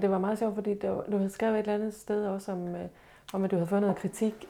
[0.00, 2.52] Det var meget sjovt, fordi det var, du havde skrevet et eller andet sted også
[2.52, 2.80] om, øh,
[3.32, 4.48] om, at du havde fået noget kritik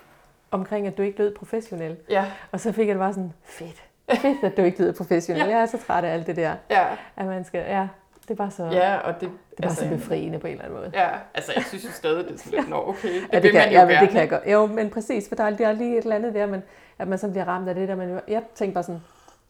[0.51, 1.97] omkring, at du ikke lød professionel.
[2.11, 2.25] Ja.
[2.53, 3.83] Og så fik jeg det bare sådan, fedt,
[4.23, 5.43] fedt, at du ikke lyder professionel.
[5.43, 5.49] Ja.
[5.49, 6.87] Jeg er så træt af alt det der, Ja,
[7.17, 7.89] at man skal, ja,
[8.23, 10.65] det er bare så, ja og det, det er bare så befriende på en eller
[10.65, 10.91] anden måde.
[10.95, 13.43] Ja, altså jeg synes jo stadig, det er sådan lidt, nå okay, det, Ja, vil
[13.43, 14.43] det kan, man jo ja, men det kan jeg godt.
[14.53, 16.63] Jo, men præcis, for der er, der er lige et eller andet der, men,
[16.99, 17.95] at man sådan bliver ramt af det der.
[17.95, 19.01] Men jeg tænkte bare sådan,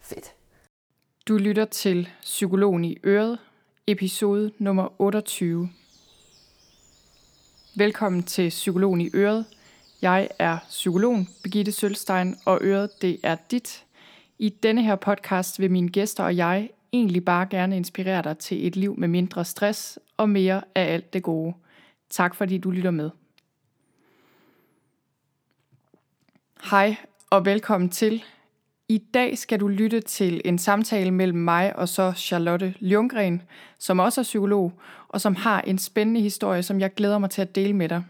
[0.00, 0.32] fedt.
[1.28, 3.38] Du lytter til Psykologen i Øret,
[3.86, 5.68] episode nummer 28.
[7.74, 9.46] Velkommen til Psykologen i Øret.
[10.02, 13.84] Jeg er psykologen Birgitte Sølstein, og Øret det er dit.
[14.38, 18.66] I denne her podcast vil mine gæster og jeg egentlig bare gerne inspirere dig til
[18.66, 21.54] et liv med mindre stress og mere af alt det gode.
[22.10, 23.10] Tak fordi du lytter med.
[26.70, 26.96] Hej
[27.30, 28.24] og velkommen til.
[28.90, 33.42] I dag skal du lytte til en samtale mellem mig og så Charlotte Ljunggren,
[33.78, 34.72] som også er psykolog,
[35.08, 38.04] og som har en spændende historie, som jeg glæder mig til at dele med dig.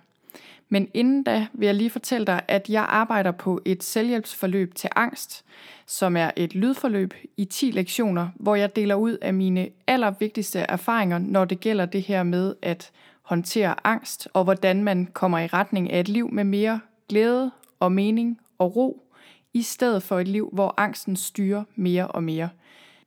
[0.69, 4.91] Men inden da vil jeg lige fortælle dig, at jeg arbejder på et selvhjælpsforløb til
[4.97, 5.45] angst,
[5.87, 11.19] som er et lydforløb i 10 lektioner, hvor jeg deler ud af mine allervigtigste erfaringer,
[11.19, 12.91] når det gælder det her med at
[13.23, 17.93] håndtere angst, og hvordan man kommer i retning af et liv med mere glæde og
[17.93, 19.10] mening og ro,
[19.55, 22.49] i stedet for et liv, hvor angsten styrer mere og mere.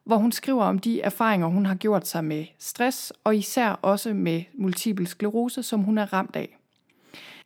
[0.04, 4.14] hvor hun skriver om de erfaringer, hun har gjort sig med stress, og især også
[4.14, 6.58] med multiple sklerose, som hun er ramt af.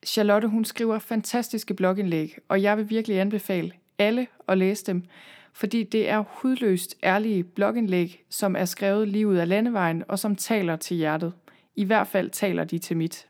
[0.06, 5.04] Charlotte, hun skriver fantastiske blogindlæg, og jeg vil virkelig anbefale alle at læse dem,
[5.52, 10.36] fordi det er hudløst ærlige blogindlæg, som er skrevet lige ud af landevejen, og som
[10.36, 11.32] taler til hjertet.
[11.76, 13.26] I hvert fald taler de til mit.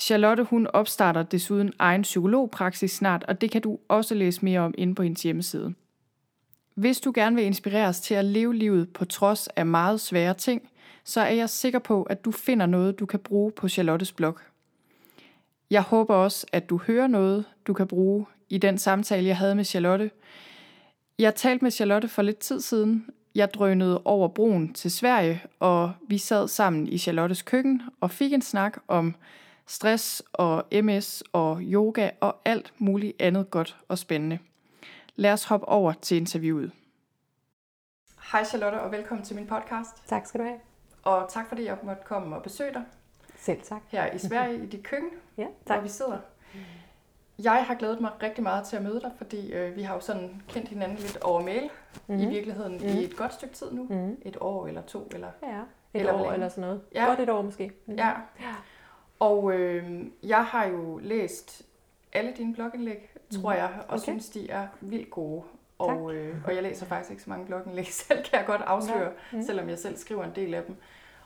[0.00, 4.74] Charlotte hun opstarter desuden egen psykologpraksis snart, og det kan du også læse mere om
[4.78, 5.74] inde på hendes hjemmeside.
[6.74, 10.70] Hvis du gerne vil inspireres til at leve livet på trods af meget svære ting,
[11.04, 14.38] så er jeg sikker på, at du finder noget, du kan bruge på Charlottes blog.
[15.70, 19.54] Jeg håber også, at du hører noget, du kan bruge i den samtale, jeg havde
[19.54, 20.10] med Charlotte.
[21.18, 23.06] Jeg talte med Charlotte for lidt tid siden.
[23.34, 28.32] Jeg drønede over broen til Sverige, og vi sad sammen i Charlottes køkken og fik
[28.32, 29.14] en snak om
[29.68, 34.38] stress og MS og yoga og alt muligt andet godt og spændende.
[35.16, 36.72] Lad os hoppe over til interviewet.
[38.32, 40.02] Hej Charlotte, og velkommen til min podcast.
[40.06, 40.58] Tak skal du have.
[41.02, 42.82] Og tak fordi jeg måtte komme og besøge dig
[43.36, 43.82] Selv tak.
[43.88, 45.84] her i Sverige i dit køkken, Ja, hvor tak.
[45.84, 46.18] vi sidder.
[47.38, 50.00] Jeg har glædet mig rigtig meget til at møde dig, fordi øh, vi har jo
[50.00, 51.70] sådan kendt hinanden lidt over mail
[52.06, 52.22] mm-hmm.
[52.22, 52.88] i virkeligheden mm-hmm.
[52.88, 53.82] i et godt stykke tid nu.
[53.82, 54.16] Mhm.
[54.22, 55.08] Et år eller to.
[55.14, 55.64] Eller, Ja, et
[55.94, 56.34] Eller hvor år længe?
[56.34, 56.80] eller sådan noget.
[56.94, 57.04] Ja.
[57.04, 57.72] Godt et år måske.
[57.86, 57.94] Mm.
[57.94, 58.12] ja.
[59.20, 61.62] Og øh, jeg har jo læst
[62.12, 63.10] alle dine blogindlæg,
[63.42, 63.94] tror jeg, og.
[63.94, 64.02] Okay.
[64.02, 65.42] synes, de er vildt gode.
[65.78, 69.12] Og, øh, og jeg læser faktisk ikke så mange blogindlæg selv, kan jeg godt afsløre,
[69.32, 69.42] Mhm.
[69.42, 70.76] selvom jeg selv skriver en del af dem.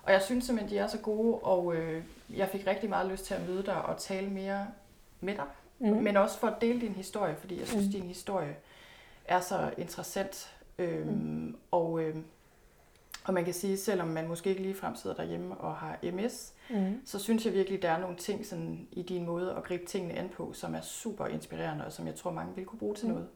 [0.02, 2.04] Og jeg synes simpelthen, de er så gode, og øh,
[2.36, 4.66] jeg fik rigtig meget lyst til at møde dig og tale mere
[5.20, 5.44] med dig.
[5.78, 5.88] Mm.
[5.88, 7.92] Men også for at dele din historie, fordi jeg synes, Mhm.
[7.92, 8.56] din historie
[9.24, 10.54] er så interessant.
[10.78, 11.56] Øhm, Mhm.
[11.70, 12.24] og, øhm,
[13.24, 17.00] og man kan sige, selvom man måske ikke ligefrem sidder derhjemme og har MS, Mm.
[17.04, 20.14] så synes jeg virkelig, der er nogle ting sådan, i din måde at gribe tingene
[20.14, 23.06] an på, som er super inspirerende, og som jeg tror, mange vil kunne bruge til
[23.08, 23.12] Mm.
[23.14, 23.28] noget.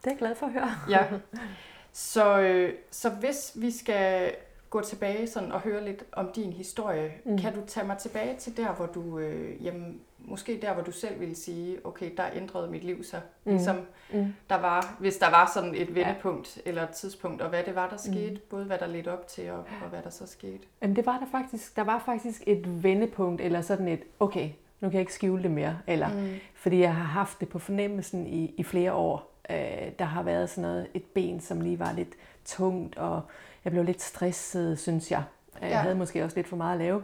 [0.00, 0.70] Det er jeg glad for at høre.
[0.90, 1.04] Ja.
[1.92, 4.34] Så, øh, så hvis vi skal
[4.70, 7.38] gå tilbage sådan og høre lidt om din historie, mm.
[7.38, 10.92] kan du tage mig tilbage til der, hvor du, øh, jamen, måske der, hvor du
[10.92, 13.20] selv ville sige, okay, der ændrede mit liv sig.
[13.44, 13.52] Mm.
[13.52, 13.76] Ligesom
[14.12, 14.34] Mm.
[14.50, 16.70] der var, hvis der var sådan et vendepunkt ja.
[16.70, 18.34] eller et tidspunkt, og hvad det var, der skete, Mm.
[18.34, 18.40] mm.
[18.50, 20.58] både hvad der ledte op til, og, og hvad der så skete.
[20.82, 21.76] Jamen, det var der faktisk.
[21.76, 24.48] Der var faktisk et vendepunkt, eller sådan et, okay,
[24.80, 25.78] nu kan jeg ikke skjule det mere.
[25.86, 26.28] Eller, Mm.
[26.54, 29.32] Fordi jeg har haft det på fornemmelsen i, i flere år.
[29.50, 29.56] Øh,
[29.98, 32.12] der har været sådan noget, et ben, som lige var lidt
[32.44, 33.22] tungt, og
[33.64, 35.22] jeg blev lidt stresset, synes jeg.
[35.60, 35.76] Jeg Ja.
[35.76, 37.02] havde måske også lidt for meget at lave.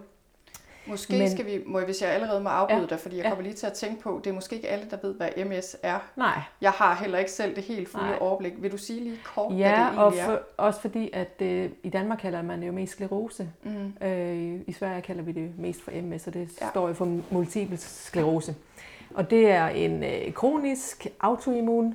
[0.88, 2.82] Måske Men- skal vi, må hvis jeg allerede må afbryde Ja.
[2.82, 2.86] ja.
[2.90, 3.28] dig, fordi jeg Ja.
[3.28, 5.76] kommer lige til at tænke på, det er måske ikke alle, der ved, hvad MS
[5.82, 5.98] er.
[6.16, 6.38] Nej.
[6.60, 8.18] Jeg har heller ikke selv det helt fulde Nej.
[8.20, 8.52] Overblik.
[8.62, 10.24] Vil du sige lige kort, hvad det Ja, egentlig og er?
[10.24, 13.48] for, også fordi, at øh, i Danmark kalder man det jo mest sklerose.
[13.64, 14.06] Mm.
[14.06, 16.64] Øh, I Sverige kalder vi det mest for MS, og det ja.
[16.66, 16.70] Ja.
[16.70, 18.54] står jo for multiple sklerose.
[19.14, 21.94] Og det er en øh, kronisk autoimmun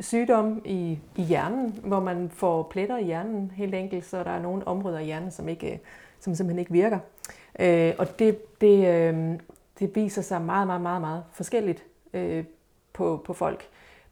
[0.00, 4.42] sygdom i, i hjernen, hvor man får pletter i hjernen helt enkelt, så der er
[4.42, 5.80] nogle områder i hjernen, som, ikke,
[6.20, 6.96] som simpelthen ikke virker.
[6.98, 7.32] Øh,
[7.98, 9.38] og det, det, øh,
[9.78, 12.44] det viser sig meget, meget, meget, meget forskelligt øh,
[12.92, 13.68] på, på folk.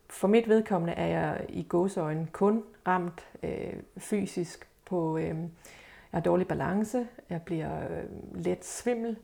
[0.09, 5.37] For mit vedkommende er jeg i gåseøjne kun ramt øh, fysisk på, øh, jeg
[6.11, 9.17] har dårlig balance, jeg bliver øh, let svimmel,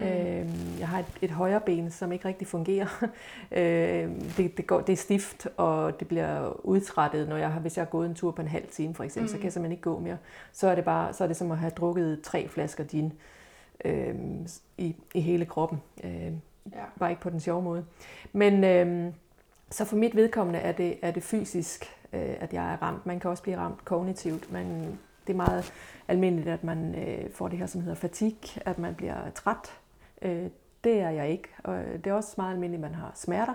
[0.00, 0.06] Mm.
[0.06, 0.48] Øh,
[0.78, 2.86] jeg har et, et højre ben, som ikke rigtig fungerer.
[3.52, 7.76] øh, det, det, går, det er stift, og det bliver udtrættet, når jeg har, hvis
[7.76, 9.28] jeg har gået en tur på en halv time for eksempel, mm.
[9.28, 10.18] så kan jeg simpelthen ikke gå mere.
[10.52, 13.12] Så er det bare, så er det som at have drukket tre flasker gin øh,
[14.78, 15.82] i, i hele kroppen.
[16.04, 16.32] Øh,
[16.72, 16.84] ja.
[16.98, 17.84] Bare ikke på den sjove måde.
[18.32, 19.12] Men øh,
[19.70, 23.06] så for mit vedkommende er det, er det fysisk, øh, at jeg er ramt.
[23.06, 24.52] Man kan også blive ramt kognitivt.
[24.52, 25.72] Man, det er meget
[26.08, 29.78] almindeligt, at man øh, får det her, som hedder fatig, at man bliver træt.
[30.22, 30.46] Øh,
[30.84, 31.48] det er jeg ikke.
[31.64, 33.54] Og det er også meget almindeligt, at man har smerter.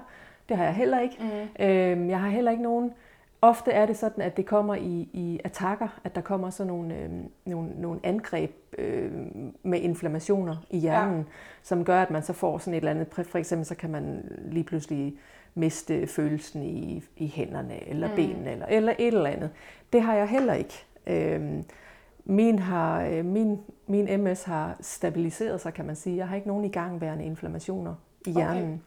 [0.49, 1.15] Det har jeg heller ikke.
[1.19, 1.65] Mm.
[1.65, 2.93] Øh, jeg har heller ikke nogen...
[3.41, 6.95] Ofte er det sådan, at det kommer i, i attacker, at der kommer sådan nogle,
[6.95, 7.09] øh,
[7.45, 9.11] nogle, nogle angreb øh,
[9.63, 11.23] med inflammationer i hjernen, ja.
[11.63, 13.07] som gør, at man så får sådan et eller andet...
[13.27, 15.13] For eksempel så kan man lige pludselig
[15.55, 18.15] miste følelsen i, i hænderne eller mm.
[18.15, 19.49] benene eller, eller et eller andet.
[19.93, 20.85] Det har jeg heller ikke.
[21.07, 21.63] Øh,
[22.25, 26.17] min, har, min, min MS har stabiliseret sig, kan man sige.
[26.17, 27.95] Jeg har ikke nogen igangværende inflammationer
[28.25, 28.63] i hjernen.
[28.63, 28.77] Okay.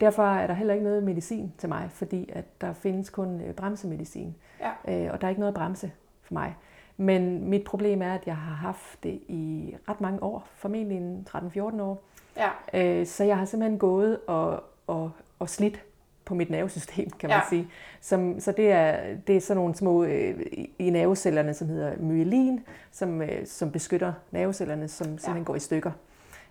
[0.00, 3.54] Derfor er der heller ikke noget medicin til mig, fordi at der findes kun øh,
[3.54, 4.34] bremsemedicin.
[4.60, 5.04] Ja.
[5.04, 5.92] Øh, og der er ikke noget bremse
[6.22, 6.56] for mig.
[6.96, 11.82] Men mit problem er, at jeg har haft det i ret mange år, formentlig 13-14
[11.82, 12.02] år.
[12.36, 13.04] Ja.
[13.04, 15.84] så jeg har simpelthen gået og, og, og slidt
[16.28, 17.48] på mit nervesystem, kan man ja.
[17.48, 17.68] sige.
[18.00, 20.40] Som, så det er, det er sådan nogle små øh,
[20.78, 22.60] i nervecellerne, som hedder myelin,
[22.90, 25.42] som, øh, som beskytter nervecellerne, som simpelthen ja.
[25.42, 25.92] går i stykker.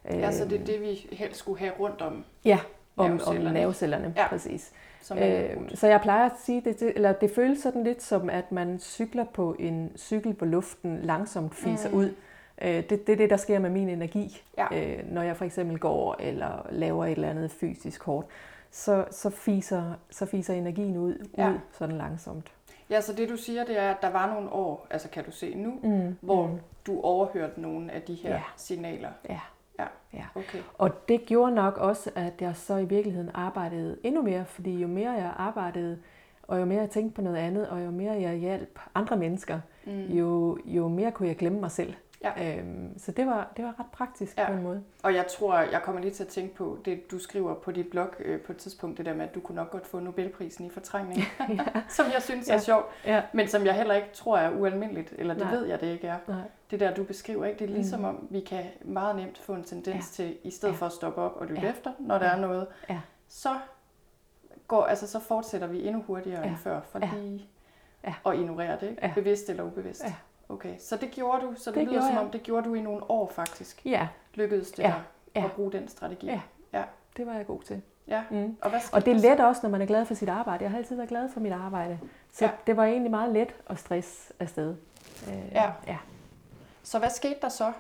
[0.10, 2.60] Ja, så det er det, vi helst skulle have rundt om Ja,
[2.98, 4.28] om nervecellerne, om nervecellerne ja.
[4.28, 4.72] præcis.
[5.02, 8.30] Som øh, så jeg plejer at sige, det, det, eller det føles sådan lidt som,
[8.30, 11.96] at man cykler på en cykel, hvor luften langsomt fiser mm.
[11.96, 12.14] ud.
[12.62, 14.68] Øh, det, det er det, der sker med min energi, ja.
[14.72, 18.28] øh, når jeg for eksempel går eller laver et eller andet fysisk hårdt
[18.72, 21.50] så, så, fiser, så fiser energien ud, ja.
[21.50, 22.52] ud sådan langsomt.
[22.90, 25.32] Ja, så det du siger, det er, at der var nogle år, altså kan du
[25.32, 26.18] se nu, mm.
[26.22, 26.60] hvor mm.
[26.88, 28.42] du overhørte nogle af de her ja.
[28.58, 29.10] signaler.
[29.30, 29.40] Ja.
[29.80, 29.86] Ja.
[30.14, 30.26] ja.
[30.36, 30.60] Okay.
[30.74, 34.88] Og det gjorde nok også, at jeg så i virkeligheden arbejdede endnu mere, fordi jo
[34.88, 36.00] mere jeg arbejdede,
[36.44, 39.60] og jo mere jeg tænkte på noget andet, og jo mere jeg hjalp andre mennesker,
[39.86, 40.06] mm.
[40.06, 41.94] jo, jo mere kunne jeg glemme mig selv.
[42.24, 42.58] Ja.
[42.58, 44.48] Øhm, så det var, det var ret praktisk ja.
[44.48, 44.84] på en måde.
[45.04, 47.90] Og jeg tror, jeg kommer lige til at tænke på det, du skriver på dit
[47.90, 50.66] blog øh, på et tidspunkt, det der med, at du kunne nok godt få Nobelprisen
[50.66, 51.20] i fortrængning,
[51.50, 51.66] ja.
[51.98, 52.60] som jeg synes er ja.
[52.60, 53.22] sjovt, ja.
[53.34, 55.56] men som jeg heller ikke tror er ualmindeligt, eller det Nej.
[55.56, 56.18] ved jeg, det ikke er.
[56.28, 56.42] Nej.
[56.72, 57.60] Det der, du beskriver, ikke?
[57.60, 58.06] det er ligesom mm.
[58.06, 60.24] om, vi kan meget nemt få en tendens ja.
[60.24, 60.80] til, i stedet ja.
[60.80, 61.72] for at stoppe op og lytte ja.
[61.72, 62.32] efter, når der ja.
[62.36, 63.00] er noget, ja.
[63.28, 63.50] så
[64.68, 66.48] går, altså, så fortsætter vi endnu hurtigere ja.
[66.48, 67.10] end før, for ja.
[67.14, 67.50] lige
[68.04, 68.14] ja.
[68.26, 69.06] at ignorere det, ikke?
[69.06, 69.12] Ja.
[69.16, 70.04] bevidst eller ubevidst.
[70.04, 70.14] Ja.
[70.50, 72.82] Okay, så det gjorde du, så det, det lyder som om, det gjorde du i
[72.82, 73.86] nogle år faktisk.
[73.86, 74.08] Ja.
[74.34, 74.94] Lykkedes det ja.
[75.36, 75.46] ja.
[75.46, 76.26] at bruge den strategi?
[76.26, 76.42] Ja.
[76.74, 76.84] ja,
[77.18, 77.82] det var jeg god til.
[78.08, 78.24] Ja.
[78.32, 78.58] Mm.
[78.62, 80.64] Og, hvad og det er let også, når man er glad for sit arbejde.
[80.64, 82.00] Jeg har altid været glad for mit arbejde.
[82.32, 82.52] Så ja.
[82.68, 84.76] det var egentlig meget let at stress afsted.
[85.28, 85.72] Øh, ja.
[85.88, 85.98] ja.
[86.84, 87.72] Så hvad skete der så?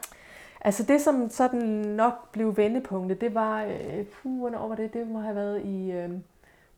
[0.61, 4.93] Altså det, som sådan nok blev vendepunktet, det var, øh, puh, hvornår var det?
[4.93, 6.09] Det må have været i øh,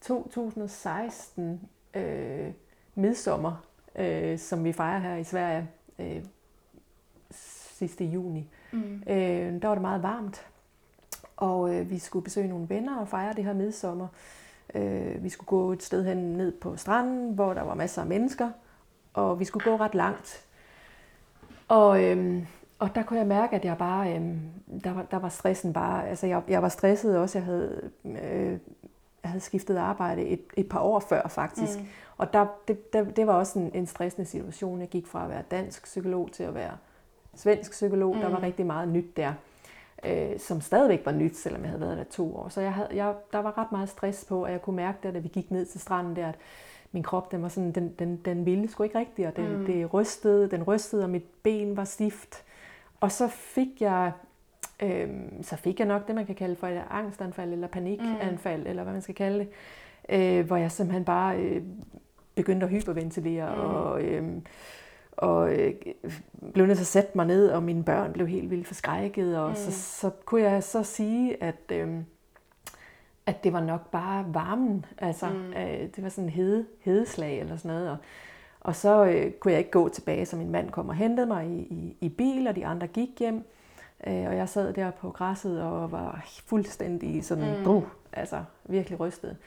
[0.02, 2.48] 2016 øh,
[2.96, 3.64] midsommer,
[3.96, 5.68] øh, som vi fejrer her i Sverige
[6.00, 6.24] øh,
[7.32, 8.50] sidste juni.
[8.72, 9.04] Mm.
[9.10, 10.46] Øh, der var det meget varmt,
[11.38, 14.08] og øh, vi skulle besøge nogle venner og fejre det her midsommer.
[14.76, 18.08] Øh, vi skulle gå et sted hen ned på stranden, hvor der var masser af
[18.08, 18.50] mennesker,
[19.14, 20.46] og vi skulle gå ret langt.
[21.68, 22.44] Og, øh,
[22.80, 24.22] og der kunne jeg mærke, at jeg bare, øh,
[24.84, 28.60] der, var, der var stressen bare, altså jeg, jeg var stresset også, jeg havde, øh,
[29.24, 31.86] jeg havde skiftet arbejde et, et par år før faktisk, mm.
[32.20, 34.80] Og der, det, der, det var også en, en stressende situation.
[34.80, 36.72] Jeg gik fra at være dansk psykolog til at være
[37.36, 38.16] svensk psykolog.
[38.16, 38.22] Mm.
[38.22, 38.44] Der var mm.
[38.44, 39.34] rigtig meget nyt der,
[40.06, 42.50] øh, som stadigvæk var nyt, selvom jeg havde været der to år.
[42.50, 45.14] Så jeg havde, jeg, der var ret meget stress på, og jeg kunne mærke det,
[45.14, 46.36] da vi gik ned til stranden der, at
[46.92, 49.66] min krop, den var sådan, den, den, den ville sgu ikke rigtigt, og den, mm.
[49.66, 52.44] det rystede, den rystede, og mit ben var stift.
[53.00, 54.12] Og så fik jeg,
[54.84, 55.10] øh,
[55.42, 58.70] så fik jeg nok det, man kan kalde for et angstanfald, eller panikanfald, mm.
[58.70, 59.50] eller hvad man skal kalde det,
[60.10, 61.64] øh, hvor jeg simpelthen bare øh,
[62.42, 63.62] begyndte at hyperventilere, mm.
[63.62, 64.46] og, øhm,
[65.12, 65.74] og øh,
[66.54, 69.50] blev nødt til at sætte mig ned, og mine børn blev helt vildt forskrækket, og
[69.50, 69.56] mm.
[69.56, 72.06] så, så kunne jeg så sige, at, øhm,
[73.26, 75.54] at det var nok bare varmen, altså mm.
[75.54, 77.98] øh, det var sådan en hede, hedeslag eller sådan noget, og,
[78.60, 81.48] og så øh, kunne jeg ikke gå tilbage, så min mand kom og hentede mig
[81.48, 83.44] i, i, i bil, og de andre gik hjem,
[84.08, 87.68] øh, og jeg sad der på græsset og var fuldstændig sådan, mm.
[87.68, 89.38] uh, altså virkelig rystet.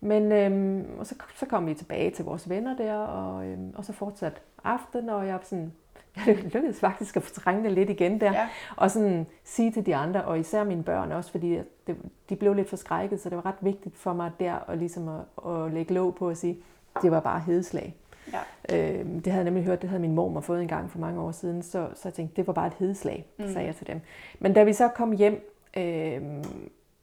[0.00, 3.84] Men øhm, og så, så kom vi tilbage til vores venner der, og, øhm, og
[3.84, 5.72] så fortsatte aften, og jeg sådan,
[6.26, 8.48] jeg lykkedes faktisk at fortrænge det lidt igen der, Ja.
[8.76, 11.96] og sådan sige til de andre, og især mine børn også, fordi det,
[12.28, 15.50] de blev lidt forskrækket, så det var ret vigtigt for mig der at, ligesom at,
[15.52, 16.58] at lægge låg på at sige,
[17.02, 17.94] det var bare hedeslag.
[18.32, 18.78] Ja.
[18.98, 21.20] Øhm, det havde jeg nemlig hørt, det havde min mor fået en gang for mange
[21.20, 23.52] år siden, så, så jeg tænkte, det var bare et hedeslag, mm.
[23.52, 24.00] sagde jeg til dem.
[24.38, 26.44] Men da vi så kom hjem, øhm,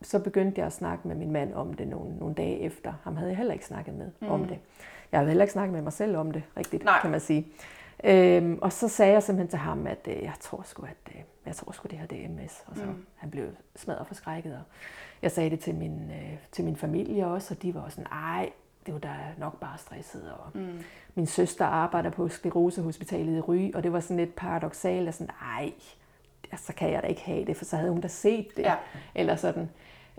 [0.03, 2.93] så begyndte jeg at snakke med min mand om det nogle, nogle dage efter.
[3.03, 4.27] Ham havde jeg heller ikke snakket med mm.
[4.31, 4.59] om det.
[5.11, 7.01] Jeg havde heller ikke snakket med mig selv om det, rigtigt, Nej.
[7.01, 7.47] kan man sige.
[8.03, 11.21] Øhm, og så sagde jeg simpelthen til ham, at øh, jeg tror sgu, at øh,
[11.45, 12.63] jeg tror sgu, det her det er MS.
[12.67, 13.05] Og så Mm.
[13.15, 14.53] han blev smadret forskrækket.
[14.53, 14.61] Og
[15.21, 18.11] jeg sagde det til min, øh, til min familie også, og de var også sådan,
[18.11, 18.49] ej,
[18.85, 20.31] det var da nok bare stresset.
[20.31, 20.79] Og Mm.
[21.15, 25.33] min søster arbejder på Sklerosehospitalet i Ry, og det var sådan lidt paradoxalt, at sådan,
[25.57, 25.71] ej,
[26.55, 28.63] så kan jeg da ikke have det, for så havde hun da set det.
[28.63, 28.75] Ja.
[29.15, 29.69] Eller sådan.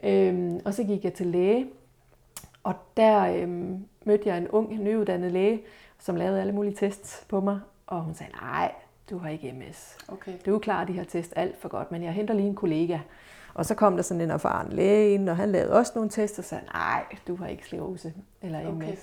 [0.02, 1.66] Øhm, og så gik jeg til læge,
[2.62, 5.62] og der øhm, mødte jeg en ung, nyuddannet læge,
[5.98, 8.72] som lavede alle mulige tests på mig, og hun sagde, nej,
[9.10, 9.96] du har ikke MS.
[10.08, 10.32] Okay.
[10.46, 12.98] Du klarer de her test alt for godt, men jeg henter lige en kollega.
[13.54, 16.38] Og så kom der sådan en erfaren læge ind, og han lavede også nogle tests,
[16.38, 18.12] og sagde, nej, du har ikke sklerose
[18.42, 18.82] eller MS.
[18.82, 18.96] Okay.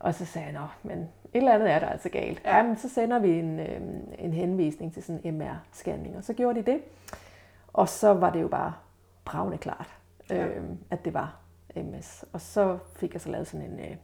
[0.00, 2.42] Og så sagde jeg, nå, men et eller andet er der altså galt.
[2.44, 2.50] Ja.
[2.50, 2.56] Ja.
[2.56, 3.80] Jamen, så sender vi en, øh,
[4.18, 6.80] en henvisning til sådan en MR-scanning, og så gjorde de det.
[7.72, 8.72] Og så var det jo bare
[9.24, 9.94] bravende klart,
[10.32, 10.46] øh, Ja.
[10.90, 11.36] at det var
[11.76, 12.24] MS.
[12.32, 13.96] Og så fik jeg så lavet sådan en, øh,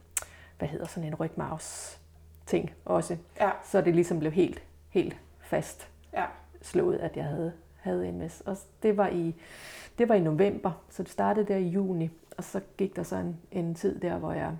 [0.57, 1.99] hvad hedder sådan en rygmavs
[2.45, 3.17] ting også.
[3.39, 3.49] Ja.
[3.63, 6.25] Så det ligesom blev helt, helt fast Ja.
[6.61, 8.41] slået, at jeg havde, havde MS.
[8.41, 9.35] Og det var, i,
[9.97, 12.09] det var i november, så det startede der i juni.
[12.37, 14.51] Og så gik der så en, en tid der, hvor jeg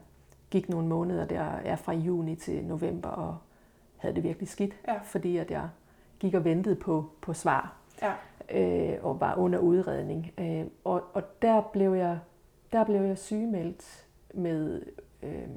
[0.52, 3.38] gik nogle måneder der, ja, fra juni til november, og
[3.98, 4.98] havde det virkelig skidt, Ja.
[5.04, 5.70] fordi at jeg
[6.20, 8.14] gik og ventede på, på svar, Ja.
[8.60, 10.32] øh, og var under udredning.
[10.38, 12.20] Øh, og, og der blev jeg,
[12.72, 14.82] der blev jeg sygemeldt med
[15.24, 15.48] øh,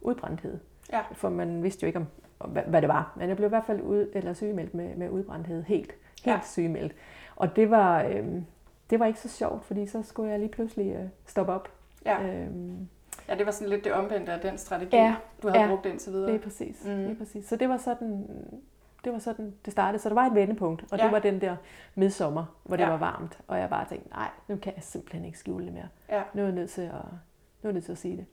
[0.00, 0.58] udbrændthed.
[0.92, 1.00] Ja.
[1.12, 2.06] For man vidste jo ikke,
[2.40, 3.12] om, hvad, hvad det var.
[3.16, 5.62] Men jeg blev i hvert fald ud, eller sygemeldt med, med udbrændthed.
[5.62, 5.92] Helt,
[6.24, 6.40] helt Ja.
[6.44, 6.94] sygemeldt.
[7.36, 8.42] Og det var, øh,
[8.90, 11.68] det var ikke så sjovt, fordi så skulle jeg lige pludselig øh, stoppe op.
[12.06, 12.22] Ja.
[12.42, 12.88] Øhm,
[13.28, 15.68] ja, det var sådan lidt det omvendte af den strategi, Ja, du havde ja.
[15.68, 16.30] brugt indtil videre.
[16.30, 16.90] Lige præcis, Mm.
[16.90, 17.04] mm.
[17.04, 17.46] lige præcis.
[17.48, 18.26] Så det var sådan,
[19.04, 20.02] det var sådan, det startede.
[20.02, 21.04] Så der var et vendepunkt, og Ja.
[21.04, 21.56] det var den der
[21.94, 22.88] midsommer, hvor det Ja.
[22.90, 23.38] var varmt.
[23.48, 25.88] Og jeg bare tænkte, nej, nu kan jeg simpelthen ikke skjule det mere.
[26.08, 26.22] Ja.
[26.34, 26.98] Nu er jeg nødt til at, nu
[27.62, 28.26] er jeg nødt til at sige det.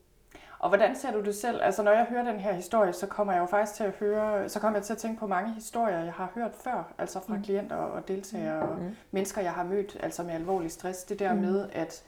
[0.59, 1.59] Og hvordan ser du det selv?
[1.63, 4.49] Altså når jeg hører den her historie, så kommer jeg jo faktisk til at høre,
[4.49, 7.35] så kommer jeg til at tænke på mange historier, jeg har hørt før, altså fra
[7.35, 7.43] mm.
[7.43, 8.95] Klienter og deltagere og Mm.
[9.11, 11.03] mennesker, jeg har mødt, altså med alvorlig stress.
[11.03, 11.33] Det der.
[11.33, 11.39] Mm.
[11.39, 12.03] med, at,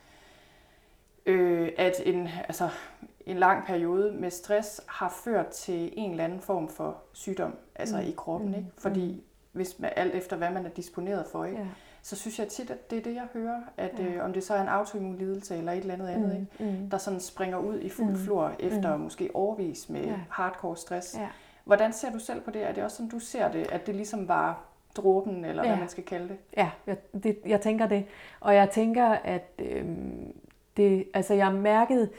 [1.26, 2.70] øh, at en, altså,
[3.26, 7.96] en lang periode med stress har ført til en eller anden form for sygdom, altså
[7.98, 8.04] mm.
[8.04, 8.10] Mm.
[8.10, 8.56] i kroppen, Mm.
[8.56, 8.68] ikke?
[8.78, 11.58] Fordi hvis man, alt efter hvad man er disponeret for, ikke?
[11.60, 11.66] Ja.
[12.04, 14.04] så synes jeg tit, at det er det, jeg hører, at Ja.
[14.06, 16.72] øh, om det så er en autoimmun lidelse eller et eller andet andet, ikke?
[16.82, 16.90] Mm.
[16.90, 18.16] der sådan springer ud i fuld Mm.
[18.18, 19.02] flor efter Mm.
[19.04, 20.16] måske overvis med Ja.
[20.30, 21.18] hardcore stress.
[21.18, 21.28] Ja.
[21.64, 22.64] Hvordan ser du selv på det?
[22.64, 24.64] Er det også sådan, du ser det, at det ligesom var
[24.98, 25.80] dråben, eller hvad Ja.
[25.80, 26.38] man skal kalde det?
[26.58, 28.06] Ja, jeg, det, jeg tænker det.
[28.40, 30.34] Og jeg tænker, at øhm,
[30.78, 32.10] det, altså jeg mærkede,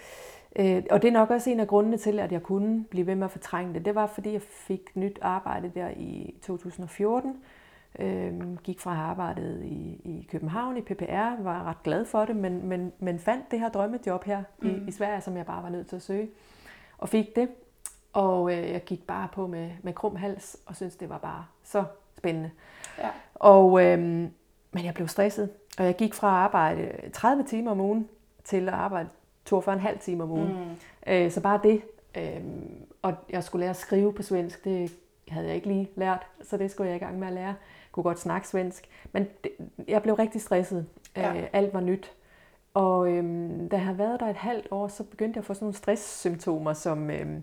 [0.56, 3.14] øh, og det er nok også en af grundene til, at jeg kunne blive ved
[3.14, 7.36] med at fortrænge det, det var, fordi jeg fik nyt arbejde der i 2014.
[7.98, 12.68] Øhm, gik fra arbejdet i, i København i PPR, var ret glad for det, men,
[12.68, 14.68] men, men fandt det her drømmejob her mm.
[14.68, 16.30] I, i Sverige, som jeg bare var nødt til at søge.
[16.98, 17.48] Og fik det.
[18.12, 21.44] Og øh, jeg gik bare på med, med krum hals, og syntes, det var bare
[21.62, 21.84] så
[22.16, 22.50] spændende.
[22.98, 23.08] Ja.
[23.34, 24.30] Og, øhm,
[24.72, 28.08] men jeg blev stresset, og jeg gik fra at arbejde 30 timer om ugen
[28.44, 29.08] til at arbejde
[29.50, 30.48] 42,5 timer om ugen.
[30.52, 31.12] Mm.
[31.12, 31.82] Øh, så bare det.
[32.16, 32.70] Øhm,
[33.02, 34.92] og jeg skulle lære at skrive på svensk, det
[35.28, 37.46] havde jeg ikke lige lært, så det skulle jeg i gang med at lære.
[37.46, 37.54] Jeg
[37.92, 39.52] kunne godt snakke svensk, men det,
[39.88, 40.86] jeg blev rigtig stresset.
[41.16, 41.34] Ja.
[41.36, 42.12] Øh, alt var nyt.
[42.74, 45.54] Og øhm, da jeg havde været der et halvt år, så begyndte jeg at få
[45.54, 47.42] sådan nogle stresssymptomer, som øhm,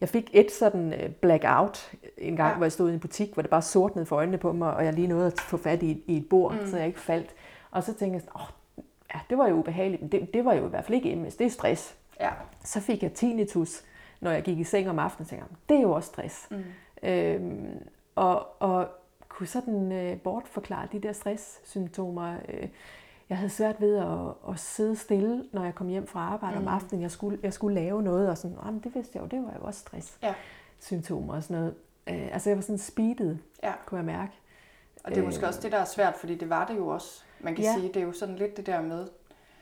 [0.00, 2.56] jeg fik et sådan øh, blackout en gang, Ja.
[2.56, 4.84] hvor jeg stod i en butik, hvor det bare sortnede for øjnene på mig, og
[4.84, 6.60] jeg lige nåede at få fat i, i et bord, Mm.
[6.60, 6.66] mm.
[6.66, 7.34] så jeg ikke faldt.
[7.70, 8.46] Og så tænkte jeg sådan, åh,
[9.14, 11.36] ja, det var jo ubehageligt, men det, det var jo i hvert fald ikke MS,
[11.36, 11.96] det er stress.
[12.20, 12.30] Ja.
[12.64, 13.82] Så fik jeg tinnitus,
[14.20, 16.48] når jeg gik i seng om aftenen, og tænkte, det er jo også stress.
[16.50, 16.64] Mm.
[17.02, 17.78] Øhm,
[18.14, 18.88] og, og
[19.28, 22.36] kunne sådan øh, bortforklare de der stresssymptomer.
[22.48, 22.68] Øh,
[23.28, 26.66] jeg havde svært ved at, at sidde stille, når jeg kom hjem fra arbejde mm.
[26.66, 27.02] Om aftenen.
[27.02, 29.52] Jeg skulle, jeg skulle lave noget, og sådan, men det vidste jeg jo, det var
[29.60, 29.84] jo også
[30.22, 30.34] Ja.
[30.78, 31.74] stresssymptomer og sådan noget.
[32.06, 33.72] Øh, altså jeg var sådan speedet, Ja.
[33.86, 34.32] kunne jeg mærke.
[35.04, 35.48] Og det er måske Øh.
[35.48, 37.22] også det, der er svært, fordi det var det jo også.
[37.40, 37.74] Man kan Ja.
[37.74, 39.08] sige, det er jo sådan lidt det der med,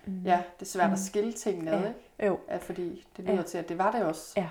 [0.06, 0.22] Mm.
[0.24, 0.96] ja, det er svært at Mm.
[0.96, 1.88] skille tingene ad, Ja.
[1.88, 2.26] ikke?
[2.26, 3.42] Jo, At fordi det lyder Ja.
[3.42, 4.32] til, at det var det også.
[4.36, 4.48] Ja.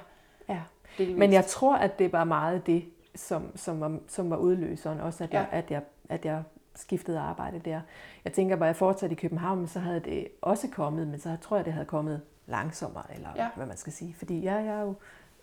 [0.50, 0.62] Ja.
[0.98, 1.20] Delvist.
[1.20, 5.00] men jeg tror, at det var meget det, som, som, var, som var udløseren.
[5.00, 5.40] Også at, Ja.
[5.40, 6.44] jeg, at, jeg, at jeg
[6.76, 7.82] skiftede arbejde der.
[8.26, 11.56] Jeg tænker, var jeg fortsat i København, så havde det også kommet, men så tror
[11.56, 13.50] jeg, det havde kommet langsommere, eller ja.
[13.56, 14.14] hvad man skal sige.
[14.18, 14.94] Fordi jeg, jeg er jo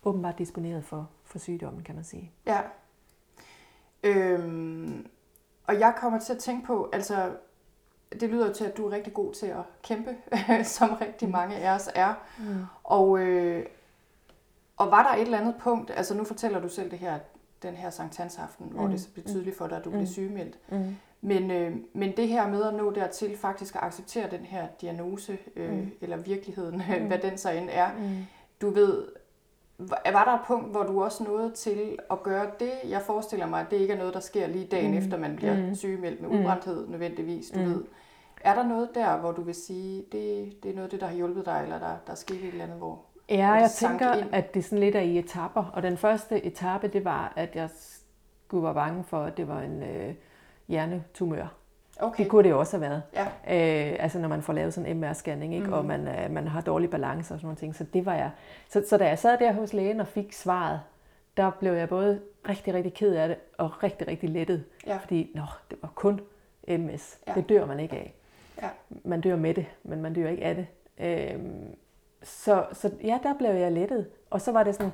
[0.05, 2.33] åbenbart disponeret for, for sygdommen, kan man sige.
[2.47, 2.61] Ja.
[4.03, 5.07] Øhm,
[5.67, 7.31] og jeg kommer til at tænke på, altså,
[8.21, 10.17] det lyder til, at du er rigtig god til at kæmpe,
[10.65, 12.15] som rigtig mange af os er.
[12.39, 12.45] Mm.
[12.85, 13.67] Og, øh,
[14.77, 17.19] og var der et eller andet punkt, altså nu fortæller du selv det her,
[17.63, 18.91] den her Sankt Hans aften, hvor Mm.
[18.93, 20.07] det blev tydeligt for dig, at du blev Mm.
[20.07, 20.59] sygemeldt.
[20.69, 20.97] Mm.
[21.21, 25.39] Men, øh, men det her med at nå dertil faktisk at acceptere den her diagnose,
[25.57, 25.91] øh, Mm.
[26.01, 27.07] eller virkeligheden, Mm.
[27.07, 28.17] hvad den så end er, Mm.
[28.61, 29.07] du ved,
[29.79, 32.73] var var der et punkt, hvor du også nåede til at gøre det?
[32.89, 34.97] Jeg forestiller mig, at det ikke er noget, der sker lige dagen Mm.
[34.99, 35.75] efter, man bliver Mm.
[35.75, 36.39] sygemeldt med Mm.
[36.39, 37.65] udbrændthed nødvendigvis, du Mm.
[37.67, 37.85] ved.
[38.45, 41.07] Er der noget der, hvor du vil sige, det, det er noget af det, der
[41.07, 43.01] har hjulpet dig, eller der, der er sket et eller andet, hvor...
[43.29, 44.29] Ja, hvor jeg tænker, ind?
[44.33, 45.65] at det sådan lidt er i etapper.
[45.75, 47.69] Og den første etape, det var, at jeg
[48.47, 50.15] skulle være bange for, at det var en øh,
[50.69, 51.47] hjernetumør.
[52.01, 53.03] Okay, Det kunne det også have været.
[53.15, 53.25] ja,
[53.93, 55.59] Øh, altså når man får lavet sådan en MR-scanning, ikke?
[55.61, 55.67] Mhm.
[55.67, 55.73] Mm.
[55.73, 57.75] og man, øh, man har dårlig balance og sådan nogle ting.
[57.75, 58.31] Så det var jeg.
[58.69, 60.81] Så, så da jeg sad der hos lægen og fik svaret,
[61.37, 64.65] der blev jeg både rigtig, rigtig ked af det, og rigtig, rigtig lettet.
[64.87, 66.21] ja, Fordi, nå, det var kun
[66.69, 67.19] MS.
[67.29, 67.35] Ja.
[67.35, 68.15] Det dør man ikke af.
[68.63, 68.69] Ja.
[69.05, 70.67] Man dør med det, men man dør ikke af det.
[70.99, 71.75] Øhm,
[72.23, 74.09] så, så ja, der blev jeg lettet.
[74.31, 74.93] Og så var det sådan,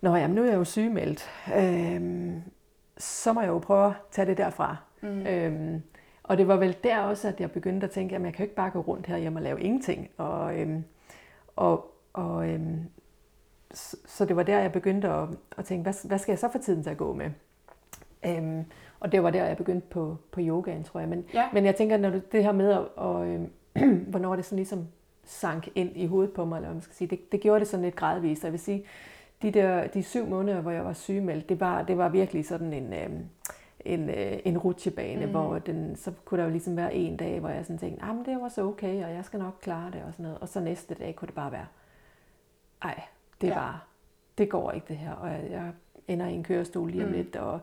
[0.00, 1.30] nå jamen, nu er jeg jo sygemeldt.
[1.56, 2.42] Øhm,
[2.98, 4.76] så må jeg jo prøve at tage det derfra.
[5.00, 5.26] mm.
[5.26, 5.82] Øhm,
[6.22, 8.44] og det var vel der også, at jeg begyndte at tænke, at jeg kan jo
[8.44, 10.10] ikke bare gå rundt her hjemme og lave ingenting.
[10.16, 10.84] Og, øhm,
[11.56, 12.80] og, og øhm,
[13.74, 16.48] så, så det var der, jeg begyndte at, at tænke, hvad, hvad skal jeg så
[16.52, 17.30] få tiden til at gå med?
[18.26, 18.64] Øhm,
[19.00, 21.08] og det var der, jeg begyndte på, på yogaen, tror jeg.
[21.08, 23.50] Men, ja, men jeg tænker, når du, det her med, at, og, øhm,
[24.10, 24.86] hvornår det sådan ligesom
[25.24, 27.68] sank ind i hovedet på mig, eller hvad man skal sige, det, det gjorde det
[27.68, 28.44] sådan lidt gradvist.
[28.44, 28.84] Jeg vil sige,
[29.42, 32.72] de der de syv måneder, hvor jeg var sygemeldt, det var, det var virkelig sådan
[32.72, 33.24] en, øhm,
[33.86, 35.30] en, øh, en rutsjebane, mm.
[35.30, 38.16] hvor den, så kunne der jo ligesom være en dag, hvor jeg sådan tænkte, ah,
[38.16, 40.38] men det var så okay, og jeg skal nok klare det og sådan noget.
[40.38, 41.66] Og så næste dag kunne det bare være,
[42.82, 43.02] ej,
[43.40, 43.58] det er ja.
[43.58, 43.78] bare,
[44.38, 45.72] det går ikke det her, og jeg, jeg
[46.08, 47.16] ender i en kørestol lige om Mm.
[47.16, 47.60] lidt, og,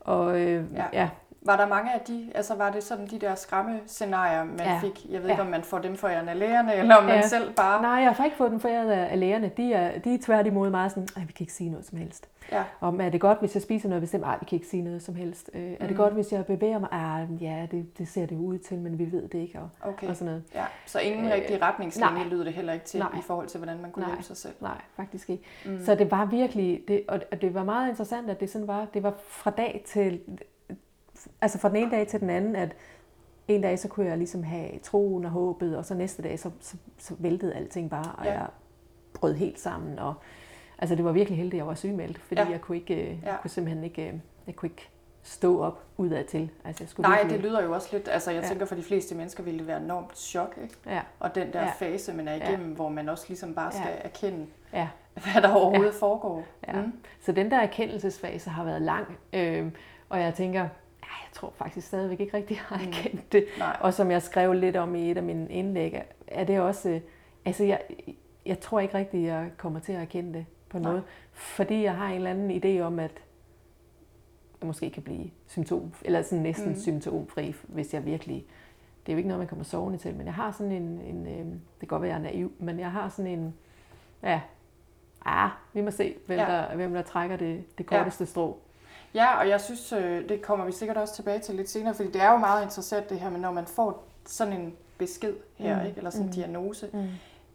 [0.00, 0.84] og øh, Ja.
[0.92, 1.08] ja.
[1.44, 4.78] Var der mange af de, altså var det sådan de der skræmmescenarier, man Ja.
[4.82, 5.06] fik?
[5.10, 5.32] Jeg ved Ja.
[5.32, 7.28] ikke, om man får dem foræret af lægerne, eller om man Ja.
[7.28, 7.82] selv bare...
[7.82, 9.50] Nej, jeg har ikke fået den foræret af lægerne.
[9.56, 12.28] De er, de er tværtimod meget sådan, at vi kan ikke sige noget som helst.
[12.52, 12.62] Ja.
[12.80, 14.22] Om er det godt, hvis jeg spiser noget bestemt?
[14.22, 15.50] Nej, vi kan ikke sige noget som helst.
[15.54, 15.88] Øh, er Mhm.
[15.88, 16.88] det godt, hvis jeg bevæger mig?
[16.92, 19.58] Ah, ja, det, det ser det ud til, men vi ved det ikke.
[19.58, 20.08] Og, Okay.
[20.08, 20.42] og sådan noget.
[20.54, 22.24] Ja, så ingen Øh, rigtig retningslinje nej.
[22.28, 23.18] lyder det heller ikke til Nej.
[23.18, 24.10] i forhold til, hvordan man kunne Nej.
[24.10, 24.54] hjælpe sig selv.
[24.60, 25.44] Nej, faktisk ikke.
[25.64, 25.70] Mm.
[25.72, 25.84] Mm.
[25.84, 29.02] Så det var virkelig, det, og det var meget interessant, at det sådan var, det
[29.02, 30.20] var fra dag til,
[31.40, 32.76] altså fra den ene dag til den anden, at
[33.48, 36.50] en dag så kunne jeg ligesom have troen og håbet, og så næste dag så,
[36.60, 38.32] så, så væltede alting bare, og Ja.
[38.32, 38.38] ja.
[38.38, 38.46] jeg
[39.14, 40.14] brød helt sammen, og
[40.78, 42.46] altså det var virkelig heldigt, at jeg var sygemeldt, fordi Ja.
[42.46, 42.52] ja.
[42.52, 43.36] jeg kunne ikke, øh, Ja.
[43.40, 44.14] kunne simpelthen ikke, øh,
[44.46, 44.88] jeg kunne ikke
[45.22, 46.50] stå op udad til.
[46.64, 48.48] Altså jeg skulle Nej, virkelig, det lyder jo også lidt, altså jeg Ja.
[48.48, 50.74] tænker for de fleste mennesker ville det være enormt chok, ikke?
[50.86, 51.70] Ja, Og den der Ja.
[51.78, 52.48] fase, man er Ja.
[52.48, 54.08] igennem, hvor man også ligesom bare skal Ja.
[54.08, 54.88] erkende, ja.
[55.32, 56.44] hvad der overhovedet foregår.
[56.68, 56.82] Ja.
[56.82, 56.92] Mm.
[57.20, 59.70] Så den der erkendelsesfase har været lang, øh,
[60.08, 60.68] og jeg tænker, ja,
[61.22, 62.88] jeg tror faktisk stadigvæk ikke rigtig, jeg har Mm.
[62.92, 63.44] erkendt det.
[63.58, 63.76] Nej.
[63.80, 67.00] Og som jeg skrev lidt om i et af mine indlæg, er det også, øh,
[67.44, 67.80] altså jeg,
[68.46, 70.90] jeg tror ikke rigtig, jeg kommer til at erkende det på Nej.
[70.92, 73.22] måde, fordi jeg har en eller anden idé om, at
[74.60, 76.72] jeg måske kan blive symptom, eller sådan næsten Mm.
[76.74, 76.80] mm.
[76.80, 78.44] symptomfri, hvis jeg virkelig,
[79.06, 81.26] det er jo ikke noget, man kommer sovende til, men jeg har sådan en, en
[81.26, 83.54] øh, det kan godt være, jeg er naiv, men jeg har sådan en,
[84.22, 84.40] ja,
[85.24, 86.52] ah, vi må se, hvem, Ja.
[86.52, 86.58] ja.
[86.68, 87.98] der, hvem der trækker det, det Ja.
[87.98, 88.58] korteste strå.
[89.14, 92.10] Ja, og jeg synes, øh, det kommer vi sikkert også tilbage til lidt senere, fordi
[92.10, 95.80] det er jo meget interessant det her med, når man får sådan en besked her,
[95.80, 95.86] Mm.
[95.86, 95.98] ikke?
[95.98, 96.32] eller sådan en Mm.
[96.34, 97.06] diagnose, Mm.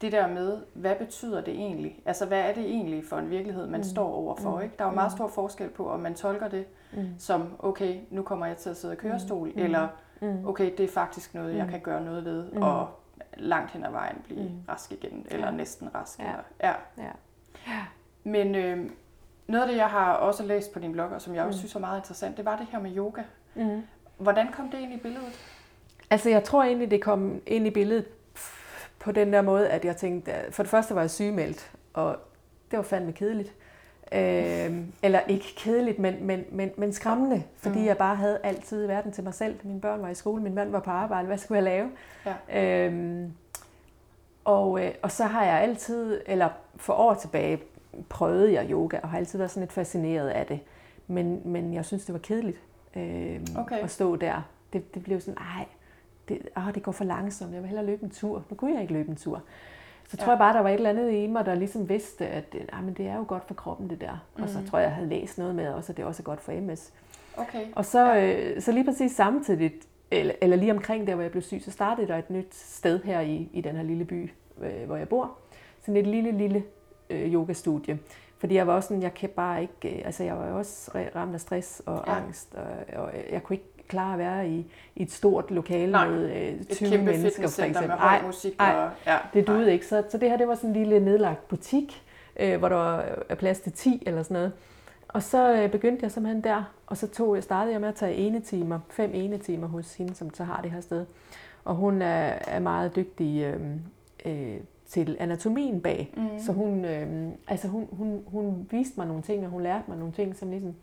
[0.01, 1.99] det der med, hvad betyder det egentlig?
[2.05, 3.83] Altså, hvad er det egentlig for en virkelighed, man Mm.
[3.83, 4.55] står overfor?
[4.57, 4.61] Mm.
[4.63, 4.75] Ikke?
[4.79, 5.17] Der er jo meget Mm.
[5.17, 7.05] stor forskel på, om man tolker det Mm.
[7.17, 9.61] som, okay, nu kommer jeg til at sidde i kørestol, Mm.
[9.61, 9.87] eller
[10.21, 10.47] Mm.
[10.47, 11.71] okay, det er faktisk noget, jeg Mm.
[11.71, 12.61] kan gøre noget ved, Mm.
[12.61, 12.87] og
[13.37, 14.49] langt hen ad vejen blive Mm.
[14.69, 15.51] rask igen, eller Ja.
[15.51, 16.19] næsten rask.
[16.19, 16.23] Ja.
[16.25, 16.73] Eller, ja.
[16.97, 17.11] Ja.
[18.23, 18.89] Men øh,
[19.47, 21.59] noget af det, jeg har også læst på din blog, og som jeg også Mm.
[21.59, 23.21] synes er meget interessant, det var det her med yoga.
[23.55, 23.81] Mm.
[24.17, 25.39] Hvordan kom det ind i billedet?
[26.09, 28.05] Altså, jeg tror egentlig, det kom ind i billedet
[28.99, 32.15] på den der måde, at jeg tænkte, for det første var jeg sygemeldt, og
[32.71, 33.53] det var fandme kedeligt.
[34.11, 37.81] Øh, eller ikke kedeligt, men, men, men, men skræmmende, fordi Mm.
[37.81, 37.87] mm.
[37.87, 39.55] jeg bare havde altid i verden til mig selv.
[39.63, 41.89] Mine børn var i skole, min mand var på arbejde, hvad skulle jeg lave?
[42.51, 42.87] Ja.
[42.89, 43.23] Øh,
[44.45, 47.59] og, øh, og så har jeg altid, eller for år tilbage,
[48.09, 50.59] prøvede jeg yoga, og har altid været sådan lidt fascineret af det.
[51.07, 52.57] Men, men jeg synes, det var kedeligt
[52.95, 53.79] øh, Okay.
[53.83, 54.41] at stå der.
[54.73, 55.65] Det, det blev sådan, ej,
[56.29, 58.43] det, åh, det går for langsomt, jeg vil hellere løbe en tur.
[58.49, 59.41] Nu kunne jeg ikke løbe en tur.
[60.09, 60.23] Så Ja.
[60.23, 62.83] tror jeg bare, der var et eller andet i mig, der ligesom vidste, at ah,
[62.83, 64.25] men det er jo godt for kroppen, det der.
[64.41, 64.67] Og så Mhm.
[64.67, 66.93] tror jeg, jeg havde læst noget med også, at det også er godt for MS.
[67.37, 67.65] Okay.
[67.75, 69.71] Og så, øh, så lige præcis samtidig,
[70.11, 73.03] eller, eller lige omkring der, hvor jeg blev syg, så startede der et nyt sted
[73.03, 74.31] her i, i den her lille by,
[74.61, 75.31] øh, hvor jeg bor.
[75.81, 76.63] Sådan et lille, lille
[77.09, 77.99] øh, yogastudie.
[78.39, 81.33] Fordi jeg var også sådan, jeg kan bare ikke, øh, altså jeg var også ramt
[81.33, 82.15] af stress og ja.
[82.15, 84.65] angst, og, og jeg kunne ikke klare at være i,
[84.95, 87.87] i et stort lokale Nej, med øh, 20 et mennesker for eksempel.
[87.87, 88.55] med høj musik.
[88.59, 89.87] Ej, og, ja, det duede ikke.
[89.87, 92.03] Så, så det her, det var sådan en lille nedlagt butik,
[92.39, 94.51] øh, hvor der var plads til 10 eller sådan noget.
[95.07, 98.15] Og så øh, begyndte jeg simpelthen der, og så tog, startede jeg med at tage
[98.15, 101.05] ene timer, fem ene timer hos hende, som så har det her sted.
[101.63, 103.61] Og hun er, er meget dygtig øh,
[104.25, 106.13] øh, til anatomien bag.
[106.17, 106.39] Mm.
[106.39, 109.97] Så hun, øh, altså hun, hun, hun viste mig nogle ting, og hun lærte mig
[109.97, 110.75] nogle ting, som ligesom,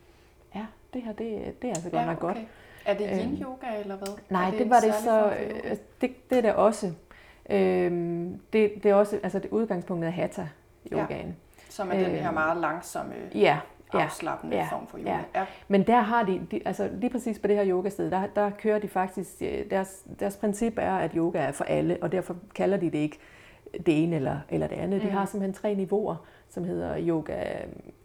[0.54, 2.34] ja, det her, det, det er altså godt ja, nok okay.
[2.34, 2.46] godt.
[2.86, 4.08] Er det yin yoga eller hvad?
[4.30, 6.92] Nej, det, det var det så, øh, det, det er det også.
[7.50, 10.44] Øhm, det, det er også, altså det udgangspunktet er hatha
[10.92, 11.26] yogaen.
[11.26, 11.32] Ja,
[11.68, 13.58] som er den her øhm, meget langsomme ja,
[13.92, 15.10] afslappende ja, form for yoga.
[15.10, 15.20] Ja.
[15.34, 15.46] ja.
[15.68, 18.78] Men der har de, de, altså lige præcis på det her yogasted, der, der kører
[18.78, 22.76] de faktisk, øh, deres, deres princip er, at yoga er for alle, og derfor kalder
[22.76, 23.18] de det ikke
[23.86, 25.02] det ene eller, eller det andet.
[25.02, 25.06] Mm.
[25.06, 26.16] De har simpelthen tre niveauer,
[26.48, 27.44] som hedder yoga,